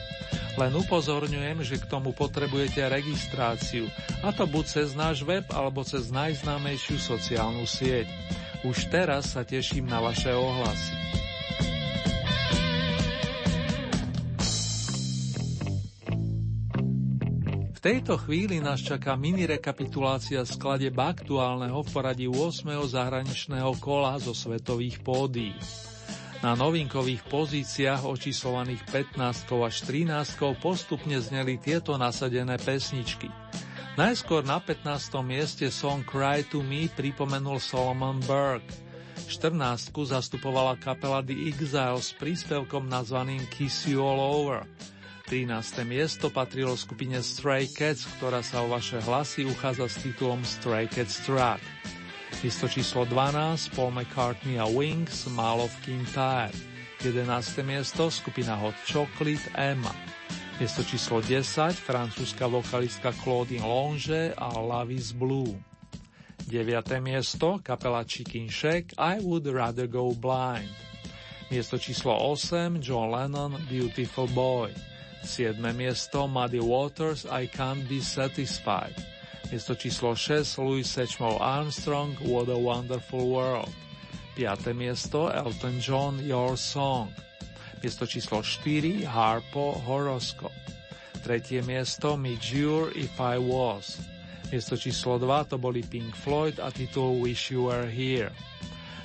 Len 0.54 0.70
upozorňujem, 0.78 1.66
že 1.66 1.82
k 1.82 1.90
tomu 1.90 2.14
potrebujete 2.14 2.78
registráciu, 2.86 3.90
a 4.22 4.30
to 4.30 4.46
buď 4.46 4.64
cez 4.70 4.94
náš 4.94 5.26
web 5.26 5.42
alebo 5.50 5.82
cez 5.82 6.14
najznámejšiu 6.14 7.02
sociálnu 7.02 7.66
sieť. 7.66 8.06
Už 8.62 8.86
teraz 8.86 9.34
sa 9.34 9.42
teším 9.42 9.90
na 9.90 9.98
vaše 9.98 10.30
ohlasy. 10.30 11.23
Tejto 17.84 18.16
chvíli 18.16 18.64
nás 18.64 18.80
čaká 18.80 19.12
mini 19.12 19.44
rekapitulácia 19.44 20.40
skladeb 20.48 20.96
aktuálneho 20.96 21.84
v 21.84 21.88
poradí 21.92 22.24
8. 22.24 22.64
zahraničného 22.88 23.76
kola 23.76 24.16
zo 24.16 24.32
svetových 24.32 25.04
pódií. 25.04 25.52
Na 26.40 26.56
novinkových 26.56 27.28
pozíciách 27.28 28.08
očíslovaných 28.08 28.88
15 28.88 29.68
až 29.68 29.84
13 29.84 30.64
postupne 30.64 31.20
zneli 31.20 31.60
tieto 31.60 32.00
nasadené 32.00 32.56
pesničky. 32.56 33.28
Najskôr 34.00 34.48
na 34.48 34.64
15. 34.64 35.20
mieste 35.20 35.68
song 35.68 36.08
Cry 36.08 36.40
to 36.40 36.64
Me 36.64 36.88
pripomenul 36.88 37.60
Solomon 37.60 38.16
Burke. 38.24 38.64
14 39.28 39.92
zastupovala 39.92 40.80
kapela 40.80 41.20
The 41.20 41.36
Exiles 41.52 42.12
s 42.12 42.16
príspevkom 42.16 42.88
nazvaným 42.88 43.44
Kiss 43.52 43.84
You 43.84 44.00
All 44.00 44.24
Over. 44.24 44.64
13. 45.24 45.88
miesto 45.88 46.28
patrilo 46.28 46.76
skupine 46.76 47.24
Stray 47.24 47.64
Cats, 47.72 48.04
ktorá 48.20 48.44
sa 48.44 48.60
o 48.60 48.68
vaše 48.68 49.00
hlasy 49.00 49.48
uchádza 49.48 49.88
s 49.88 49.96
titulom 50.04 50.44
Stray 50.44 50.84
Cats 50.84 51.24
Track. 51.24 51.64
Miesto 52.44 52.68
číslo 52.68 53.08
12 53.08 53.72
Paul 53.72 53.96
McCartney 53.96 54.60
a 54.60 54.68
Wings 54.68 55.24
Mall 55.32 55.64
of 55.64 55.72
Kintyre. 55.80 56.52
11. 57.00 57.24
miesto 57.64 58.12
skupina 58.12 58.52
Hot 58.60 58.76
Chocolate 58.84 59.48
Emma. 59.56 59.96
Miesto 60.60 60.84
číslo 60.84 61.24
10 61.24 61.72
francúzska 61.72 62.44
vokalistka 62.44 63.16
Claudine 63.24 63.64
Longe 63.64 64.36
a 64.36 64.52
Love 64.60 64.92
is 64.92 65.16
Blue. 65.16 65.56
9. 66.52 67.00
miesto 67.00 67.64
kapela 67.64 68.04
Chicken 68.04 68.52
Shack 68.52 68.92
I 69.00 69.24
Would 69.24 69.48
Rather 69.48 69.88
Go 69.88 70.12
Blind. 70.12 70.68
Miesto 71.48 71.80
číslo 71.80 72.12
8 72.12 72.76
John 72.84 73.08
Lennon 73.08 73.56
Beautiful 73.72 74.28
Boy. 74.36 74.93
7. 75.24 75.56
miesto 75.72 76.28
Muddy 76.28 76.60
Waters 76.60 77.24
I 77.24 77.48
Can't 77.48 77.88
Be 77.88 78.00
Satisfied. 78.00 78.94
Miesto 79.50 79.74
číslo 79.74 80.12
6 80.12 80.58
Louis 80.60 80.84
Sechmo 80.84 81.40
Armstrong 81.40 82.12
What 82.20 82.52
a 82.52 82.58
Wonderful 82.58 83.32
World. 83.32 83.72
5. 84.36 84.76
miesto 84.76 85.32
Elton 85.32 85.80
John 85.80 86.20
Your 86.20 86.56
Song. 86.60 87.08
Miesto 87.80 88.04
číslo 88.04 88.44
4 88.44 89.08
Harpo 89.08 89.80
Horoscope. 89.84 90.54
Tretie 91.24 91.64
miesto 91.64 92.20
Midjure 92.20 92.92
If 92.92 93.16
I 93.16 93.40
Was. 93.40 93.96
Miesto 94.52 94.76
číslo 94.76 95.16
2 95.16 95.50
to 95.50 95.56
boli 95.56 95.80
Pink 95.80 96.12
Floyd 96.12 96.60
a 96.60 96.68
titul 96.68 97.24
Wish 97.24 97.48
You 97.48 97.72
Were 97.72 97.88
Here. 97.88 98.30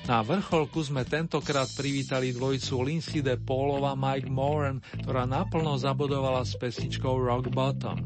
Na 0.08 0.24
vrcholku 0.24 0.80
sme 0.80 1.04
tentokrát 1.04 1.68
privítali 1.76 2.32
dvojicu 2.32 2.80
Lindsay 2.80 3.20
de 3.20 3.36
Paulova 3.36 3.92
Mike 3.92 4.32
Moran, 4.32 4.80
ktorá 5.04 5.28
naplno 5.28 5.76
zabodovala 5.76 6.44
s 6.46 6.56
pesničkou 6.56 7.20
Rock 7.20 7.52
Bottom. 7.52 7.98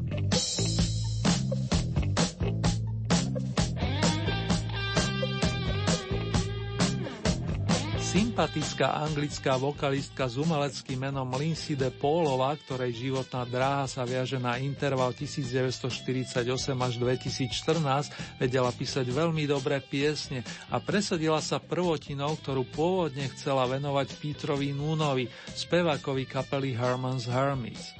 Sympatická 8.15 9.03
anglická 9.03 9.59
vokalistka 9.59 10.31
s 10.31 10.39
umeleckým 10.39 11.03
menom 11.03 11.35
Lindsay 11.35 11.75
de 11.75 11.91
Paulova, 11.91 12.55
ktorej 12.55 12.95
životná 12.95 13.43
dráha 13.43 13.91
sa 13.91 14.07
viaže 14.07 14.39
na 14.39 14.55
interval 14.55 15.11
1948 15.11 16.47
až 16.79 16.93
2014, 16.95 18.39
vedela 18.39 18.71
písať 18.71 19.11
veľmi 19.11 19.43
dobré 19.51 19.83
piesne 19.83 20.47
a 20.71 20.79
presadila 20.79 21.43
sa 21.43 21.59
prvotinou, 21.59 22.39
ktorú 22.39 22.63
pôvodne 22.71 23.27
chcela 23.35 23.67
venovať 23.67 24.07
Petrovi 24.15 24.71
Núnovi, 24.71 25.27
spevákovi 25.51 26.23
kapely 26.23 26.71
Herman's 26.71 27.27
Hermes. 27.27 27.99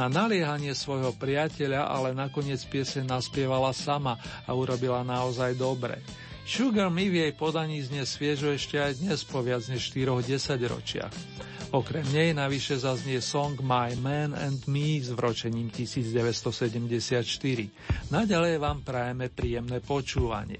Na 0.00 0.08
naliehanie 0.08 0.72
svojho 0.72 1.12
priateľa 1.20 1.84
ale 1.84 2.16
nakoniec 2.16 2.64
piese 2.64 3.04
naspievala 3.04 3.76
sama 3.76 4.16
a 4.48 4.56
urobila 4.56 5.04
naozaj 5.04 5.52
dobre. 5.52 6.00
Sugar 6.44 6.90
Me 6.90 7.06
v 7.08 7.26
jej 7.26 7.32
podaní 7.32 7.80
znie 7.80 8.02
sviežo 8.04 8.52
ešte 8.52 8.80
aj 8.80 9.00
dnes 9.00 9.24
po 9.24 9.40
viac 9.40 9.64
než 9.70 9.92
4 9.92 10.12
ročiach. 10.68 11.14
Okrem 11.70 12.02
nej 12.10 12.34
navyše 12.34 12.82
zaznie 12.82 13.22
song 13.22 13.62
My 13.62 13.94
Man 13.94 14.34
and 14.34 14.66
Me 14.66 14.98
s 14.98 15.14
vročením 15.14 15.70
1974. 15.70 17.22
Naďalej 18.10 18.58
vám 18.58 18.82
prajeme 18.82 19.30
príjemné 19.30 19.78
počúvanie. 19.78 20.58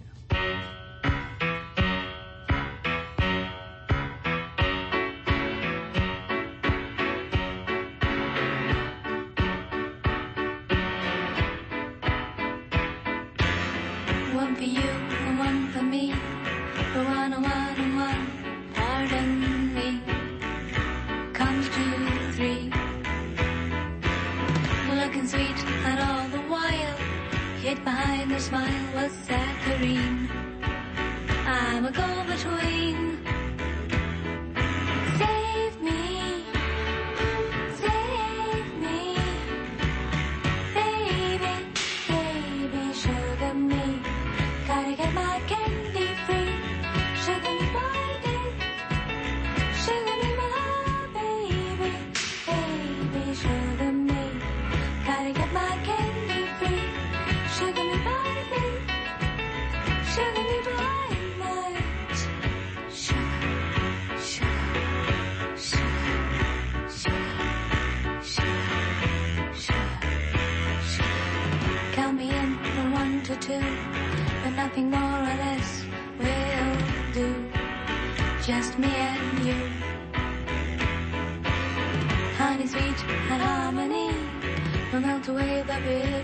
Away 85.83 86.11
the 86.11 86.23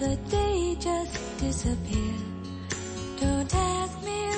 the 0.00 0.16
day 0.30 0.74
just 0.80 1.38
disappear. 1.38 2.14
Don't 3.20 3.54
ask 3.54 4.02
me 4.02 4.29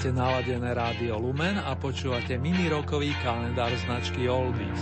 Máte 0.00 0.16
naladené 0.16 0.72
rádio 0.72 1.20
Lumen 1.20 1.60
a 1.60 1.76
počúvate 1.76 2.40
mini 2.40 2.72
rokový 2.72 3.12
kalendár 3.20 3.68
značky 3.84 4.32
Oldies. 4.32 4.80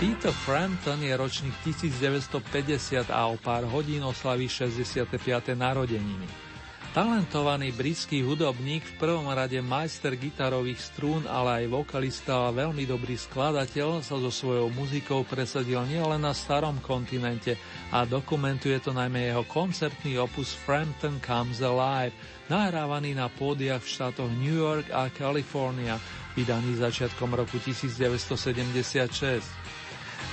Peter 0.00 0.32
Frampton 0.32 0.96
je 1.04 1.12
ročník 1.12 1.52
1950 1.60 3.12
a 3.12 3.28
o 3.28 3.36
pár 3.36 3.68
hodín 3.68 4.00
oslaví 4.00 4.48
65. 4.48 5.12
narodeniny. 5.60 6.47
Talentovaný 6.88 7.76
britský 7.76 8.24
hudobník, 8.24 8.80
v 8.80 8.94
prvom 8.96 9.28
rade 9.28 9.60
majster 9.60 10.16
gitarových 10.16 10.80
strún, 10.80 11.28
ale 11.28 11.62
aj 11.62 11.84
vokalista 11.84 12.48
a 12.48 12.54
veľmi 12.56 12.88
dobrý 12.88 13.12
skladateľ 13.12 14.00
sa 14.00 14.16
so 14.16 14.32
svojou 14.32 14.72
muzikou 14.72 15.20
presadil 15.28 15.84
nielen 15.84 16.24
na 16.24 16.32
starom 16.32 16.80
kontinente 16.80 17.60
a 17.92 18.08
dokumentuje 18.08 18.80
to 18.80 18.96
najmä 18.96 19.28
jeho 19.28 19.44
koncertný 19.44 20.16
opus 20.16 20.56
Frampton 20.56 21.20
Comes 21.20 21.60
Alive, 21.60 22.16
nahrávaný 22.48 23.12
na 23.12 23.28
pódiach 23.28 23.84
v 23.84 23.92
štátoch 23.92 24.32
New 24.32 24.56
York 24.56 24.88
a 24.88 25.12
California, 25.12 26.00
vydaný 26.32 26.80
začiatkom 26.80 27.36
roku 27.36 27.60
1976. 27.60 29.57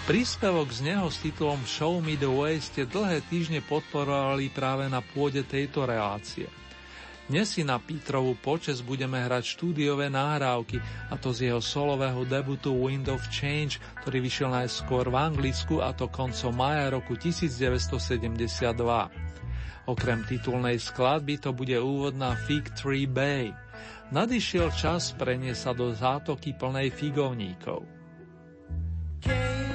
Príspevok 0.05 0.69
z 0.69 0.85
neho 0.85 1.09
s 1.09 1.17
titulom 1.17 1.65
Show 1.65 1.97
Me 1.97 2.13
the 2.13 2.29
Way 2.29 2.61
ste 2.61 2.85
dlhé 2.85 3.25
týždne 3.25 3.65
podporovali 3.65 4.53
práve 4.53 4.85
na 4.85 5.01
pôde 5.01 5.41
tejto 5.41 5.81
relácie. 5.81 6.45
Dnes 7.25 7.49
si 7.49 7.65
na 7.65 7.81
Pítrovú 7.81 8.37
počes 8.37 8.85
budeme 8.85 9.17
hrať 9.17 9.57
štúdiové 9.57 10.13
nahrávky, 10.13 10.77
a 11.09 11.17
to 11.17 11.33
z 11.33 11.49
jeho 11.49 11.57
solového 11.57 12.21
debutu 12.21 12.69
Wind 12.85 13.09
of 13.09 13.25
Change, 13.33 13.81
ktorý 14.05 14.21
vyšiel 14.21 14.53
najskôr 14.53 15.09
v 15.09 15.17
Anglicku 15.17 15.81
a 15.81 15.89
to 15.89 16.05
koncom 16.05 16.53
maja 16.53 16.93
roku 16.93 17.17
1972. 17.17 18.77
Okrem 19.89 20.19
titulnej 20.29 20.77
skladby 20.77 21.41
to 21.41 21.49
bude 21.49 21.81
úvodná 21.81 22.37
Fig 22.45 22.69
Tree 22.77 23.09
Bay. 23.09 23.49
Nadišiel 24.13 24.69
čas 24.69 25.17
preniesť 25.17 25.61
sa 25.65 25.73
do 25.73 25.89
zátoky 25.97 26.53
plnej 26.53 26.93
figovníkov. 26.93 27.81
came 29.25 29.74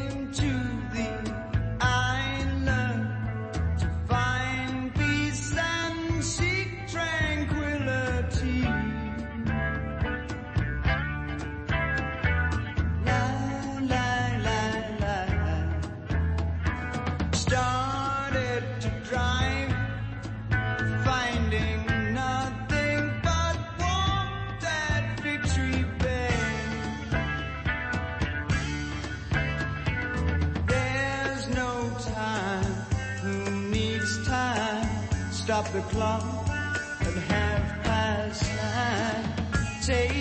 o'clock 35.81 36.23
and 37.01 37.19
half 37.31 37.83
past 37.85 38.43
nine. 38.57 39.81
Take 39.83 40.20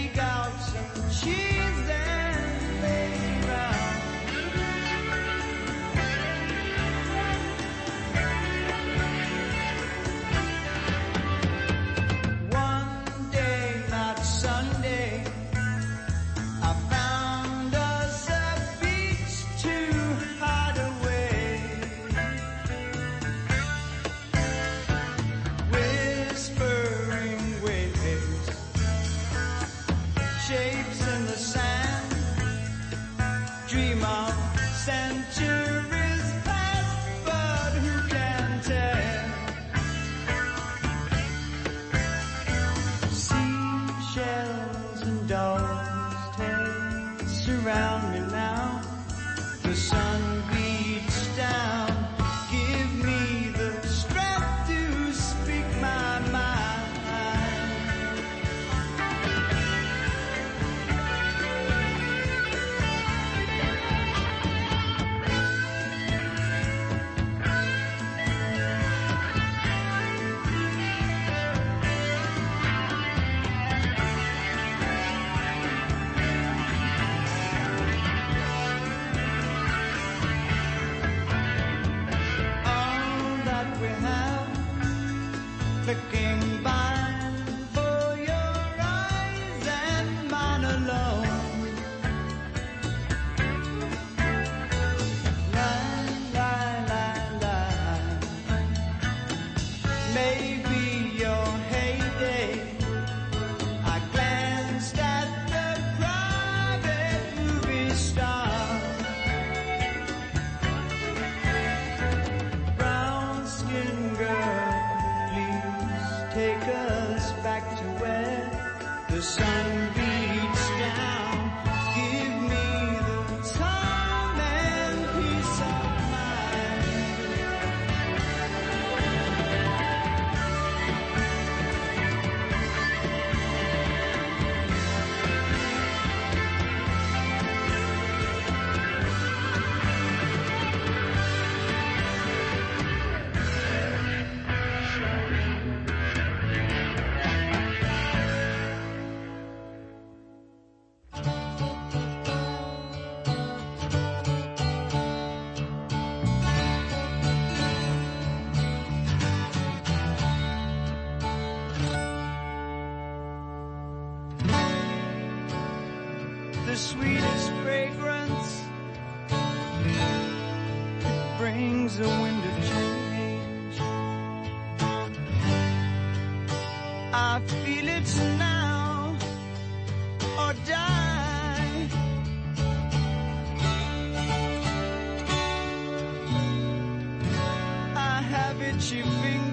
te 188.80 189.04
vingar. 189.04 189.49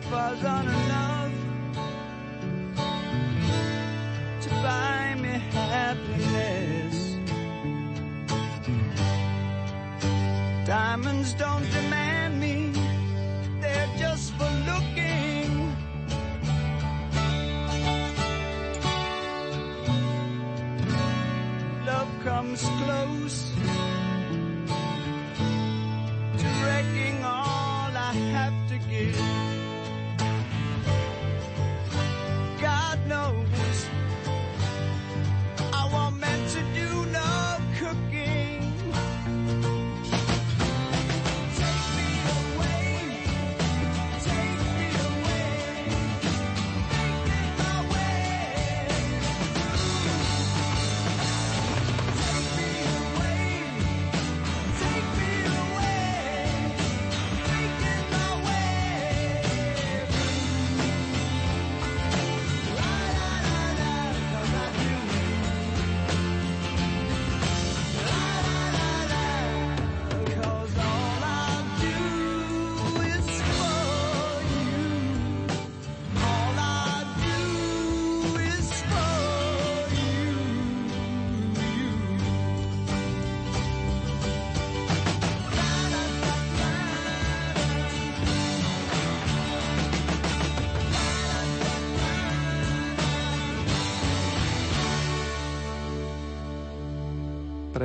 that 0.00 0.10
buzz 0.10 0.44
underneath. 0.44 0.89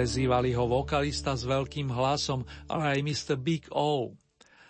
Prezývali 0.06 0.54
ho 0.54 0.70
vokalista 0.70 1.34
s 1.34 1.50
veľkým 1.50 1.90
hlasom, 1.90 2.46
ale 2.70 2.94
aj 2.94 3.00
Mr. 3.02 3.42
Big 3.42 3.66
O. 3.74 4.14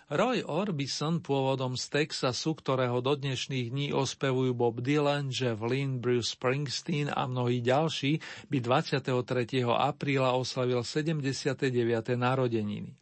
Roy 0.08 0.40
Orbison, 0.40 1.20
pôvodom 1.20 1.76
z 1.76 1.92
Texasu, 1.92 2.56
ktorého 2.56 3.04
do 3.04 3.12
dnešných 3.12 3.68
dní 3.68 3.86
ospevujú 3.92 4.56
Bob 4.56 4.80
Dylan, 4.80 5.28
Jeff 5.28 5.60
Lynne, 5.60 6.00
Bruce 6.00 6.32
Springsteen 6.32 7.12
a 7.12 7.28
mnohí 7.28 7.60
ďalší, 7.60 8.16
by 8.48 8.64
23. 8.64 9.60
apríla 9.68 10.32
oslavil 10.32 10.80
79. 10.80 11.68
narodeniny. 12.16 12.96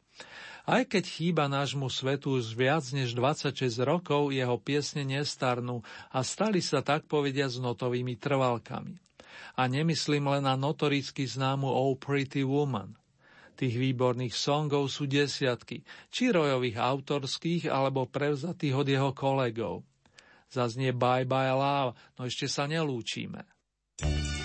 Aj 0.67 0.83
keď 0.83 1.07
chýba 1.07 1.47
nášmu 1.47 1.87
svetu 1.87 2.35
už 2.35 2.59
viac 2.59 2.83
než 2.91 3.15
26 3.15 3.63
rokov, 3.87 4.35
jeho 4.35 4.59
piesne 4.59 5.07
nestarnú 5.07 5.87
a 6.11 6.27
stali 6.27 6.59
sa 6.59 6.83
tak 6.83 7.07
povediať 7.07 7.55
s 7.55 7.59
notovými 7.63 8.19
trvalkami. 8.19 8.99
A 9.55 9.71
nemyslím 9.71 10.27
len 10.27 10.45
na 10.45 10.59
notoricky 10.59 11.23
známu 11.25 11.71
Oh 11.71 11.95
Pretty 11.95 12.43
Woman. 12.43 12.99
Tých 13.55 13.79
výborných 13.79 14.35
songov 14.35 14.91
sú 14.91 15.07
desiatky, 15.07 15.87
či 16.11 16.35
rojových 16.35 16.75
autorských, 16.75 17.71
alebo 17.71 18.11
prevzatých 18.11 18.75
od 18.75 18.87
jeho 18.91 19.11
kolegov. 19.15 19.87
Zaznie 20.51 20.91
Bye 20.91 21.23
Bye 21.23 21.55
Love, 21.55 21.95
no 22.19 22.27
ešte 22.27 22.51
sa 22.51 22.67
nelúčime. 22.67 23.47
thank 23.95 24.39
you 24.39 24.44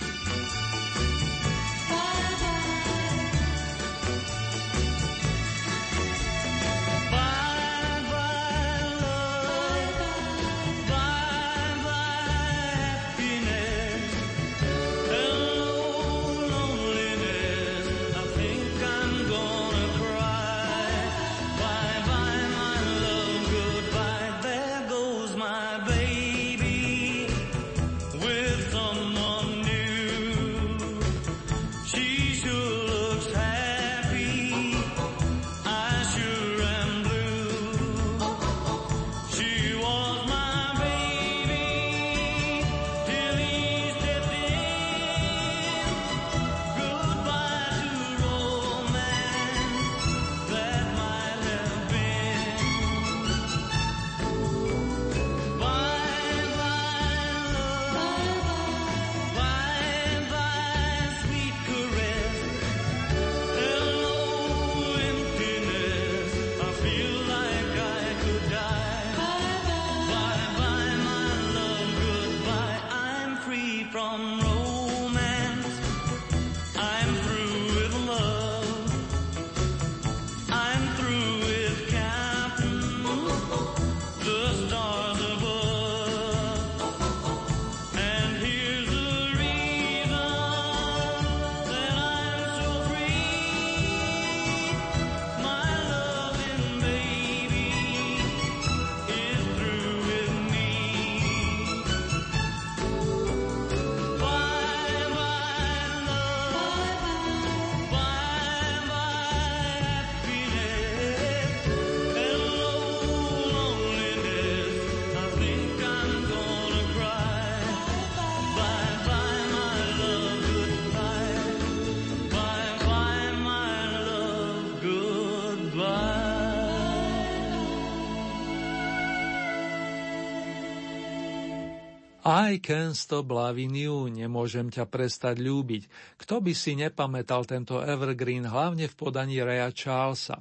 I 132.40 132.64
can't 132.64 132.95
stop 132.95 133.36
loving 133.36 133.76
you, 133.76 134.07
nemôžem 134.07 134.72
ťa 134.72 134.88
prestať 134.88 135.44
ľúbiť. 135.44 135.91
Kto 136.16 136.40
by 136.40 136.56
si 136.56 136.72
nepamätal 136.72 137.44
tento 137.44 137.84
evergreen, 137.84 138.48
hlavne 138.48 138.88
v 138.88 138.95
podaní 138.95 139.44
Raya 139.44 139.68
Charlesa. 139.76 140.40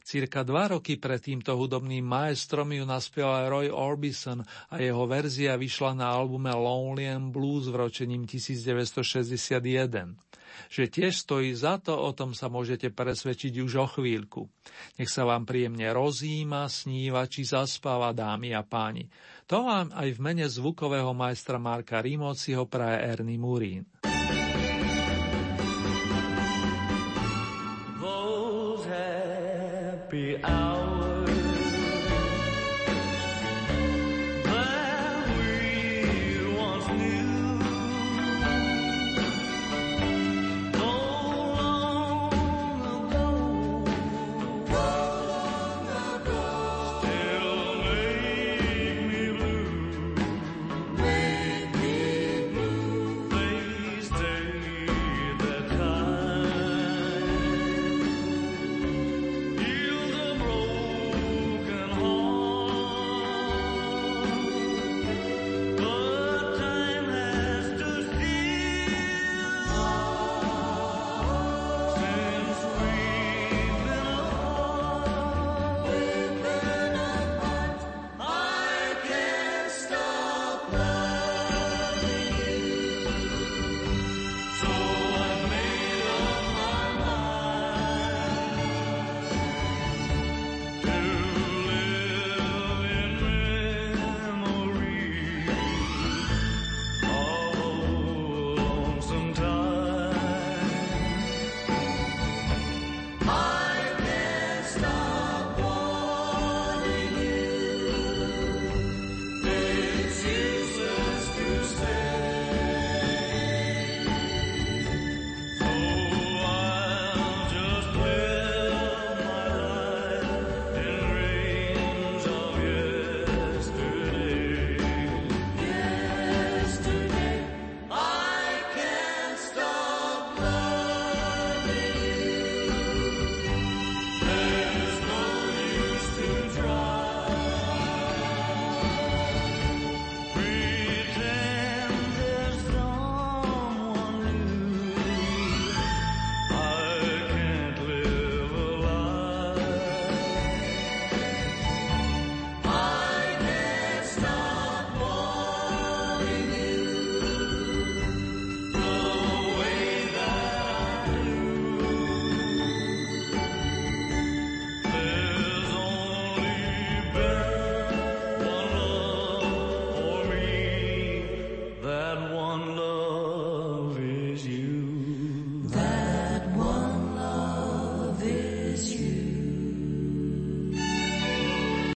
Cirka 0.00 0.40
dva 0.40 0.72
roky 0.72 0.96
pred 0.96 1.20
týmto 1.20 1.52
hudobným 1.52 2.00
maestrom 2.00 2.72
ju 2.72 2.88
naspieval 2.88 3.52
Roy 3.52 3.68
Orbison 3.68 4.40
a 4.72 4.80
jeho 4.80 5.04
verzia 5.04 5.60
vyšla 5.60 5.92
na 5.92 6.16
albume 6.16 6.48
Lonely 6.48 7.12
and 7.12 7.28
Blues 7.28 7.68
v 7.68 7.76
ročením 7.76 8.24
1961. 8.24 10.16
Že 10.70 10.84
tiež 10.90 11.14
stojí 11.26 11.50
za 11.52 11.82
to, 11.82 11.94
o 11.94 12.10
tom 12.16 12.32
sa 12.32 12.46
môžete 12.46 12.94
presvedčiť 12.94 13.60
už 13.60 13.72
o 13.80 13.86
chvíľku. 13.86 14.46
Nech 14.96 15.10
sa 15.10 15.26
vám 15.26 15.44
príjemne 15.44 15.90
rozíma, 15.90 16.70
sníva 16.70 17.26
či 17.26 17.42
zaspáva, 17.42 18.14
dámy 18.14 18.54
a 18.54 18.62
páni. 18.62 19.10
To 19.50 19.66
vám 19.66 19.92
aj 19.92 20.08
v 20.14 20.22
mene 20.22 20.46
zvukového 20.48 21.12
majstra 21.12 21.60
Marka 21.60 22.00
Rimociho 22.00 22.64
praje 22.64 22.98
Ernie 23.04 23.36
Murín. 23.36 23.84